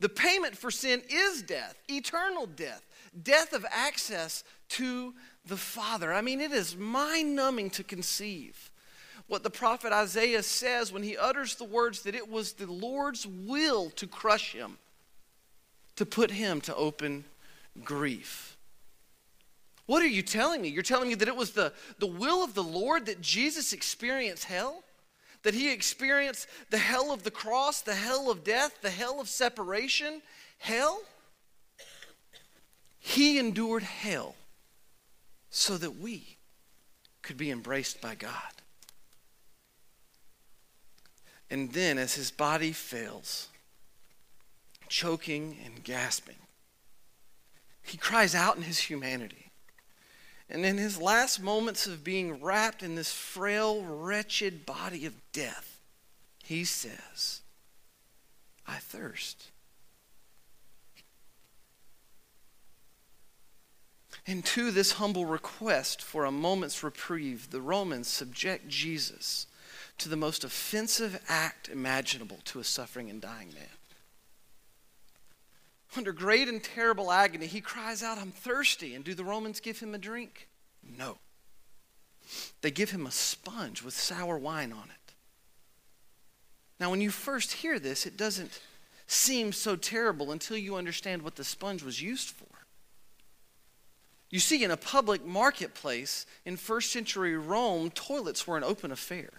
The 0.00 0.08
payment 0.08 0.56
for 0.56 0.70
sin 0.70 1.02
is 1.08 1.42
death, 1.42 1.74
eternal 1.88 2.46
death, 2.46 2.86
death 3.22 3.52
of 3.52 3.66
access 3.70 4.44
to 4.70 5.14
the 5.48 5.56
Father. 5.56 6.12
I 6.12 6.20
mean, 6.20 6.40
it 6.40 6.52
is 6.52 6.76
mind 6.76 7.34
numbing 7.34 7.70
to 7.70 7.82
conceive 7.82 8.70
what 9.26 9.42
the 9.42 9.50
prophet 9.50 9.92
Isaiah 9.92 10.42
says 10.42 10.92
when 10.92 11.02
he 11.02 11.16
utters 11.16 11.54
the 11.54 11.64
words 11.64 12.02
that 12.02 12.14
it 12.14 12.30
was 12.30 12.52
the 12.52 12.70
Lord's 12.70 13.26
will 13.26 13.90
to 13.90 14.06
crush 14.06 14.52
him, 14.52 14.78
to 15.96 16.06
put 16.06 16.30
him 16.30 16.60
to 16.62 16.74
open 16.74 17.24
grief. 17.84 18.56
What 19.86 20.02
are 20.02 20.08
you 20.08 20.22
telling 20.22 20.62
me? 20.62 20.68
You're 20.68 20.82
telling 20.82 21.08
me 21.08 21.14
that 21.14 21.28
it 21.28 21.36
was 21.36 21.52
the, 21.52 21.72
the 21.98 22.06
will 22.06 22.44
of 22.44 22.54
the 22.54 22.62
Lord 22.62 23.06
that 23.06 23.20
Jesus 23.20 23.72
experienced 23.72 24.44
hell? 24.44 24.82
That 25.44 25.54
he 25.54 25.72
experienced 25.72 26.46
the 26.70 26.78
hell 26.78 27.12
of 27.12 27.22
the 27.22 27.30
cross, 27.30 27.80
the 27.80 27.94
hell 27.94 28.30
of 28.30 28.44
death, 28.44 28.78
the 28.82 28.90
hell 28.90 29.20
of 29.20 29.28
separation? 29.28 30.20
Hell? 30.58 31.02
He 32.98 33.38
endured 33.38 33.82
hell 33.82 34.34
so 35.58 35.76
that 35.76 35.98
we 35.98 36.36
could 37.20 37.36
be 37.36 37.50
embraced 37.50 38.00
by 38.00 38.14
God. 38.14 38.62
And 41.50 41.72
then, 41.72 41.98
as 41.98 42.14
his 42.14 42.30
body 42.30 42.72
fails, 42.72 43.48
choking 44.88 45.58
and 45.64 45.82
gasping, 45.82 46.36
he 47.82 47.96
cries 47.98 48.34
out 48.34 48.56
in 48.56 48.62
his 48.62 48.78
humanity. 48.78 49.50
And 50.48 50.64
in 50.64 50.78
his 50.78 51.00
last 51.00 51.42
moments 51.42 51.86
of 51.86 52.04
being 52.04 52.40
wrapped 52.40 52.82
in 52.82 52.94
this 52.94 53.12
frail, 53.12 53.82
wretched 53.82 54.64
body 54.64 55.06
of 55.06 55.14
death, 55.32 55.80
he 56.44 56.64
says, 56.64 57.40
I 58.66 58.76
thirst. 58.76 59.50
And 64.28 64.44
to 64.44 64.70
this 64.70 64.92
humble 64.92 65.24
request 65.24 66.02
for 66.02 66.26
a 66.26 66.30
moment's 66.30 66.84
reprieve, 66.84 67.50
the 67.50 67.62
Romans 67.62 68.08
subject 68.08 68.68
Jesus 68.68 69.46
to 69.96 70.10
the 70.10 70.16
most 70.16 70.44
offensive 70.44 71.18
act 71.28 71.70
imaginable 71.70 72.38
to 72.44 72.60
a 72.60 72.64
suffering 72.64 73.08
and 73.08 73.22
dying 73.22 73.48
man. 73.54 73.64
Under 75.96 76.12
great 76.12 76.46
and 76.46 76.62
terrible 76.62 77.10
agony, 77.10 77.46
he 77.46 77.62
cries 77.62 78.02
out, 78.02 78.18
I'm 78.18 78.30
thirsty. 78.30 78.94
And 78.94 79.02
do 79.02 79.14
the 79.14 79.24
Romans 79.24 79.60
give 79.60 79.80
him 79.80 79.94
a 79.94 79.98
drink? 79.98 80.46
No. 80.98 81.16
They 82.60 82.70
give 82.70 82.90
him 82.90 83.06
a 83.06 83.10
sponge 83.10 83.82
with 83.82 83.94
sour 83.94 84.36
wine 84.36 84.72
on 84.72 84.90
it. 84.90 85.14
Now, 86.78 86.90
when 86.90 87.00
you 87.00 87.10
first 87.10 87.54
hear 87.54 87.78
this, 87.78 88.04
it 88.04 88.18
doesn't 88.18 88.60
seem 89.06 89.52
so 89.52 89.74
terrible 89.74 90.30
until 90.30 90.58
you 90.58 90.76
understand 90.76 91.22
what 91.22 91.36
the 91.36 91.44
sponge 91.44 91.82
was 91.82 92.02
used 92.02 92.28
for. 92.28 92.47
You 94.30 94.40
see, 94.40 94.62
in 94.62 94.70
a 94.70 94.76
public 94.76 95.24
marketplace 95.24 96.26
in 96.44 96.56
first 96.56 96.92
century 96.92 97.36
Rome, 97.36 97.90
toilets 97.90 98.46
were 98.46 98.56
an 98.56 98.64
open 98.64 98.92
affair. 98.92 99.30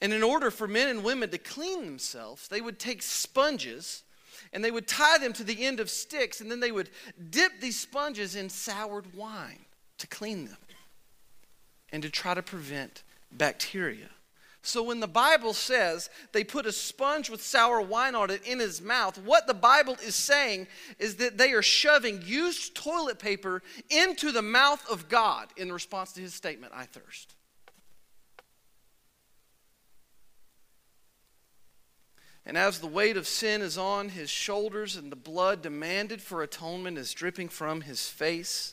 And 0.00 0.12
in 0.12 0.22
order 0.22 0.50
for 0.50 0.66
men 0.66 0.88
and 0.88 1.04
women 1.04 1.30
to 1.30 1.38
clean 1.38 1.84
themselves, 1.84 2.48
they 2.48 2.60
would 2.60 2.78
take 2.78 3.00
sponges 3.02 4.02
and 4.52 4.64
they 4.64 4.70
would 4.70 4.86
tie 4.86 5.18
them 5.18 5.32
to 5.34 5.44
the 5.44 5.64
end 5.64 5.80
of 5.80 5.90
sticks, 5.90 6.40
and 6.40 6.50
then 6.50 6.60
they 6.60 6.70
would 6.70 6.90
dip 7.30 7.60
these 7.60 7.78
sponges 7.78 8.36
in 8.36 8.48
soured 8.48 9.14
wine 9.14 9.64
to 9.98 10.06
clean 10.06 10.46
them 10.46 10.58
and 11.90 12.02
to 12.02 12.10
try 12.10 12.34
to 12.34 12.42
prevent 12.42 13.02
bacteria. 13.32 14.10
So 14.66 14.82
when 14.82 15.00
the 15.00 15.06
Bible 15.06 15.52
says 15.52 16.08
they 16.32 16.42
put 16.42 16.64
a 16.64 16.72
sponge 16.72 17.28
with 17.28 17.42
sour 17.42 17.82
wine 17.82 18.14
on 18.14 18.30
it 18.30 18.46
in 18.46 18.60
his 18.60 18.80
mouth, 18.80 19.18
what 19.18 19.46
the 19.46 19.52
Bible 19.52 19.98
is 20.02 20.14
saying 20.14 20.68
is 20.98 21.16
that 21.16 21.36
they 21.36 21.52
are 21.52 21.60
shoving 21.60 22.22
used 22.24 22.74
toilet 22.74 23.18
paper 23.18 23.62
into 23.90 24.32
the 24.32 24.40
mouth 24.40 24.82
of 24.90 25.10
God 25.10 25.48
in 25.58 25.70
response 25.70 26.12
to 26.14 26.22
his 26.22 26.32
statement, 26.32 26.72
I 26.74 26.86
thirst. 26.86 27.34
And 32.46 32.56
as 32.56 32.78
the 32.78 32.86
weight 32.86 33.18
of 33.18 33.26
sin 33.26 33.60
is 33.60 33.76
on 33.76 34.08
his 34.08 34.30
shoulders 34.30 34.96
and 34.96 35.12
the 35.12 35.16
blood 35.16 35.60
demanded 35.60 36.22
for 36.22 36.42
atonement 36.42 36.96
is 36.96 37.12
dripping 37.12 37.50
from 37.50 37.82
his 37.82 38.08
face, 38.08 38.72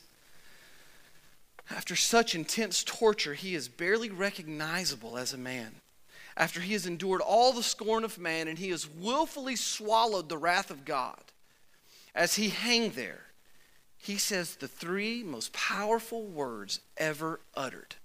after 1.70 1.96
such 1.96 2.34
intense 2.34 2.82
torture, 2.82 3.34
he 3.34 3.54
is 3.54 3.68
barely 3.68 4.08
recognizable 4.08 5.18
as 5.18 5.34
a 5.34 5.38
man. 5.38 5.81
After 6.36 6.60
he 6.60 6.72
has 6.72 6.86
endured 6.86 7.20
all 7.20 7.52
the 7.52 7.62
scorn 7.62 8.04
of 8.04 8.18
man 8.18 8.48
and 8.48 8.58
he 8.58 8.70
has 8.70 8.88
willfully 8.88 9.56
swallowed 9.56 10.28
the 10.28 10.38
wrath 10.38 10.70
of 10.70 10.84
God, 10.84 11.22
as 12.14 12.34
he 12.34 12.48
hang 12.48 12.90
there, 12.90 13.26
he 13.96 14.16
says 14.16 14.56
the 14.56 14.68
three 14.68 15.22
most 15.22 15.52
powerful 15.52 16.26
words 16.26 16.80
ever 16.96 17.40
uttered 17.54 17.96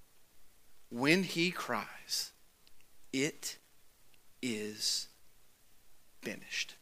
when 0.90 1.24
he 1.24 1.52
cries, 1.52 2.32
It 3.12 3.58
is 4.42 5.08
finished. 6.22 6.77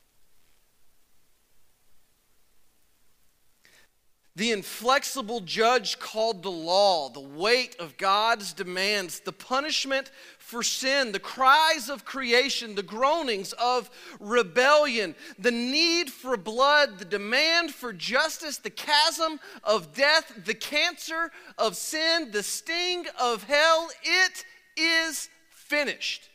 The 4.38 4.52
inflexible 4.52 5.40
judge 5.40 5.98
called 5.98 6.44
the 6.44 6.52
law, 6.52 7.08
the 7.08 7.22
weight 7.22 7.78
of 7.80 7.96
God's 7.96 8.52
demands, 8.52 9.22
the 9.22 9.32
punishment 9.32 10.12
for 10.40 10.62
sin, 10.62 11.14
the 11.14 11.20
cries 11.20 11.90
of 11.90 12.04
creation, 12.04 12.76
the 12.76 12.84
groanings 12.84 13.54
of 13.54 13.90
rebellion, 14.20 15.16
the 15.40 15.52
need 15.52 16.12
for 16.12 16.36
blood, 16.36 17.00
the 17.00 17.06
demand 17.06 17.74
for 17.74 17.94
justice, 17.94 18.58
the 18.58 18.70
chasm 18.70 19.40
of 19.64 19.94
death, 19.94 20.34
the 20.44 20.54
cancer 20.54 21.32
of 21.58 21.78
sin, 21.78 22.32
the 22.32 22.44
sting 22.44 23.06
of 23.18 23.44
hell. 23.44 23.90
It 24.04 24.44
is 24.76 25.30
finished. 25.50 26.30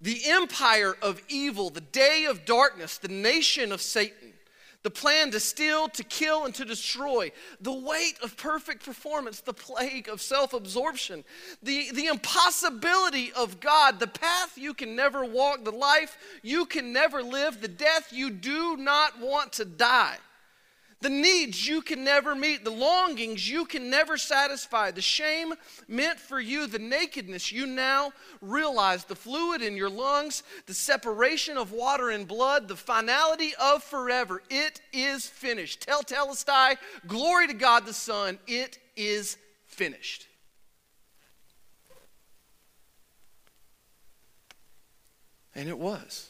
The 0.00 0.22
empire 0.28 0.96
of 1.02 1.20
evil, 1.28 1.68
the 1.68 1.82
day 1.82 2.24
of 2.24 2.46
darkness, 2.46 2.96
the 2.96 3.08
nation 3.08 3.70
of 3.70 3.82
Satan 3.82 4.19
the 4.82 4.90
plan 4.90 5.30
to 5.32 5.40
steal, 5.40 5.88
to 5.88 6.04
kill, 6.04 6.44
and 6.44 6.54
to 6.54 6.64
destroy, 6.64 7.30
the 7.60 7.72
weight 7.72 8.18
of 8.22 8.36
perfect 8.36 8.84
performance, 8.84 9.40
the 9.40 9.52
plague 9.52 10.08
of 10.08 10.20
self 10.20 10.54
absorption, 10.54 11.24
the, 11.62 11.90
the 11.92 12.06
impossibility 12.06 13.32
of 13.32 13.60
God, 13.60 14.00
the 14.00 14.06
path 14.06 14.56
you 14.56 14.74
can 14.74 14.96
never 14.96 15.24
walk, 15.24 15.64
the 15.64 15.70
life 15.70 16.16
you 16.42 16.64
can 16.64 16.92
never 16.92 17.22
live, 17.22 17.60
the 17.60 17.68
death 17.68 18.12
you 18.12 18.30
do 18.30 18.76
not 18.76 19.18
want 19.20 19.52
to 19.54 19.64
die 19.64 20.16
the 21.00 21.08
needs 21.08 21.66
you 21.66 21.80
can 21.80 22.04
never 22.04 22.34
meet, 22.34 22.64
the 22.64 22.70
longings 22.70 23.48
you 23.48 23.64
can 23.64 23.88
never 23.88 24.18
satisfy, 24.18 24.90
the 24.90 25.00
shame 25.00 25.54
meant 25.88 26.18
for 26.18 26.38
you, 26.38 26.66
the 26.66 26.78
nakedness 26.78 27.50
you 27.50 27.66
now 27.66 28.12
realize, 28.42 29.04
the 29.04 29.16
fluid 29.16 29.62
in 29.62 29.76
your 29.76 29.88
lungs, 29.88 30.42
the 30.66 30.74
separation 30.74 31.56
of 31.56 31.72
water 31.72 32.10
and 32.10 32.28
blood, 32.28 32.68
the 32.68 32.76
finality 32.76 33.52
of 33.60 33.82
forever. 33.82 34.42
It 34.50 34.80
is 34.92 35.26
finished. 35.26 35.86
Tetelestai, 35.86 36.76
glory 37.06 37.46
to 37.46 37.54
God 37.54 37.86
the 37.86 37.94
Son, 37.94 38.38
it 38.46 38.78
is 38.94 39.38
finished. 39.66 40.26
And 45.54 45.68
it 45.68 45.78
was. 45.78 46.29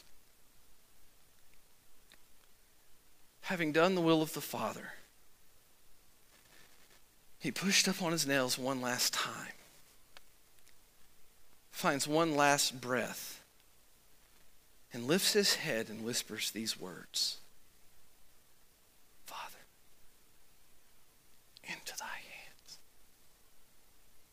Having 3.51 3.73
done 3.73 3.95
the 3.95 4.01
will 4.01 4.21
of 4.21 4.31
the 4.31 4.39
Father, 4.39 4.93
he 7.37 7.51
pushed 7.51 7.85
up 7.85 8.01
on 8.01 8.13
his 8.13 8.25
nails 8.25 8.57
one 8.57 8.79
last 8.79 9.13
time, 9.13 9.51
finds 11.69 12.07
one 12.07 12.33
last 12.33 12.79
breath, 12.79 13.41
and 14.93 15.05
lifts 15.05 15.33
his 15.33 15.55
head 15.55 15.89
and 15.89 16.05
whispers 16.05 16.51
these 16.51 16.79
words 16.79 17.39
Father, 19.25 19.65
into 21.65 21.93
thy 21.99 22.05
hands 22.05 22.79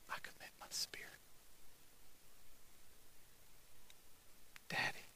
I 0.08 0.14
commit 0.22 0.52
my 0.60 0.66
spirit. 0.70 1.08
Daddy, 4.68 5.08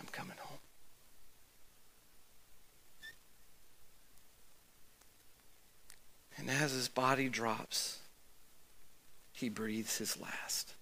I'm 0.00 0.06
coming 0.06 0.38
home. 0.40 0.60
And 6.40 6.50
as 6.50 6.72
his 6.72 6.88
body 6.88 7.28
drops, 7.28 7.98
he 9.32 9.48
breathes 9.48 9.98
his 9.98 10.18
last. 10.18 10.74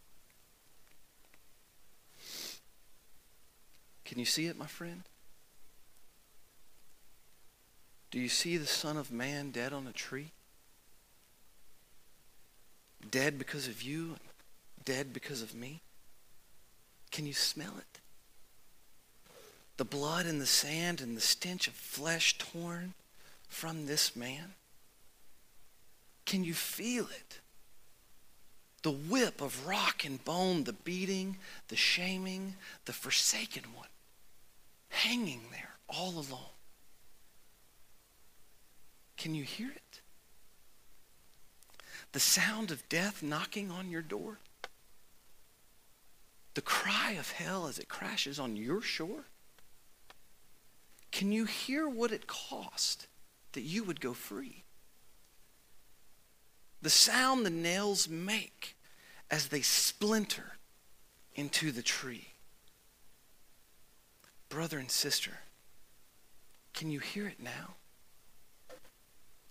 Can 4.04 4.18
you 4.18 4.24
see 4.24 4.46
it, 4.46 4.56
my 4.56 4.66
friend? 4.66 5.02
Do 8.10 8.18
you 8.18 8.28
see 8.28 8.56
the 8.56 8.66
Son 8.66 8.96
of 8.96 9.12
Man 9.12 9.50
dead 9.50 9.72
on 9.72 9.86
a 9.86 9.92
tree? 9.92 10.30
Dead 13.10 13.38
because 13.38 13.66
of 13.68 13.82
you, 13.82 14.16
dead 14.84 15.12
because 15.12 15.42
of 15.42 15.54
me? 15.54 15.82
Can 17.10 17.26
you 17.26 17.34
smell 17.34 17.74
it? 17.78 18.00
the 19.78 19.84
blood 19.84 20.26
and 20.26 20.40
the 20.40 20.46
sand 20.46 21.00
and 21.00 21.16
the 21.16 21.20
stench 21.20 21.66
of 21.66 21.72
flesh 21.72 22.36
torn 22.36 22.92
from 23.48 23.86
this 23.86 24.14
man? 24.14 24.52
Can 26.28 26.44
you 26.44 26.52
feel 26.52 27.04
it? 27.04 27.40
The 28.82 28.90
whip 28.90 29.40
of 29.40 29.66
rock 29.66 30.04
and 30.04 30.22
bone, 30.26 30.64
the 30.64 30.74
beating, 30.74 31.38
the 31.68 31.74
shaming, 31.74 32.56
the 32.84 32.92
forsaken 32.92 33.62
one, 33.74 33.88
hanging 34.90 35.40
there 35.50 35.78
all 35.88 36.10
alone. 36.10 36.52
Can 39.16 39.34
you 39.34 39.42
hear 39.42 39.70
it? 39.70 40.00
The 42.12 42.20
sound 42.20 42.70
of 42.70 42.86
death 42.90 43.22
knocking 43.22 43.70
on 43.70 43.90
your 43.90 44.02
door? 44.02 44.36
The 46.52 46.60
cry 46.60 47.12
of 47.12 47.32
hell 47.32 47.66
as 47.68 47.78
it 47.78 47.88
crashes 47.88 48.38
on 48.38 48.54
your 48.54 48.82
shore? 48.82 49.24
Can 51.10 51.32
you 51.32 51.46
hear 51.46 51.88
what 51.88 52.12
it 52.12 52.26
cost 52.26 53.06
that 53.52 53.62
you 53.62 53.82
would 53.82 54.02
go 54.02 54.12
free? 54.12 54.64
The 56.80 56.90
sound 56.90 57.44
the 57.44 57.50
nails 57.50 58.08
make 58.08 58.76
as 59.30 59.48
they 59.48 59.60
splinter 59.60 60.56
into 61.34 61.72
the 61.72 61.82
tree. 61.82 62.28
Brother 64.48 64.78
and 64.78 64.90
sister, 64.90 65.38
can 66.72 66.90
you 66.90 67.00
hear 67.00 67.26
it 67.26 67.42
now? 67.42 67.74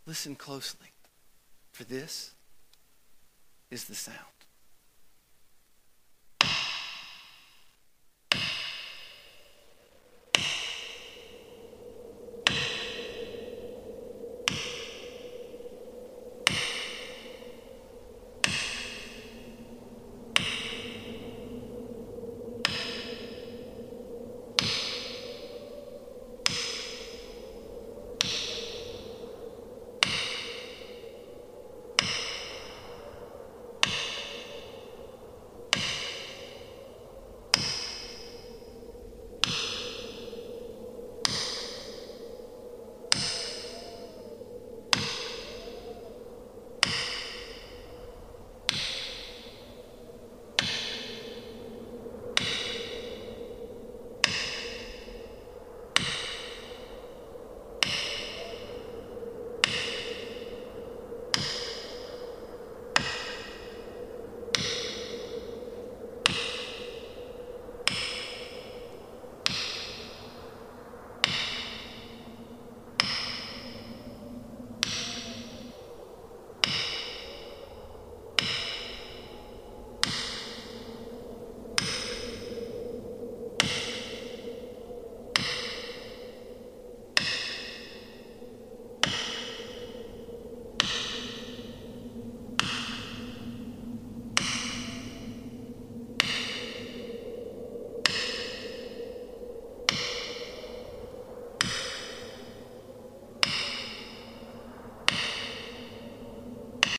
Listen 0.06 0.36
closely, 0.36 0.94
for 1.72 1.84
this 1.84 2.34
is 3.70 3.86
the 3.86 3.96
sound. 3.96 4.37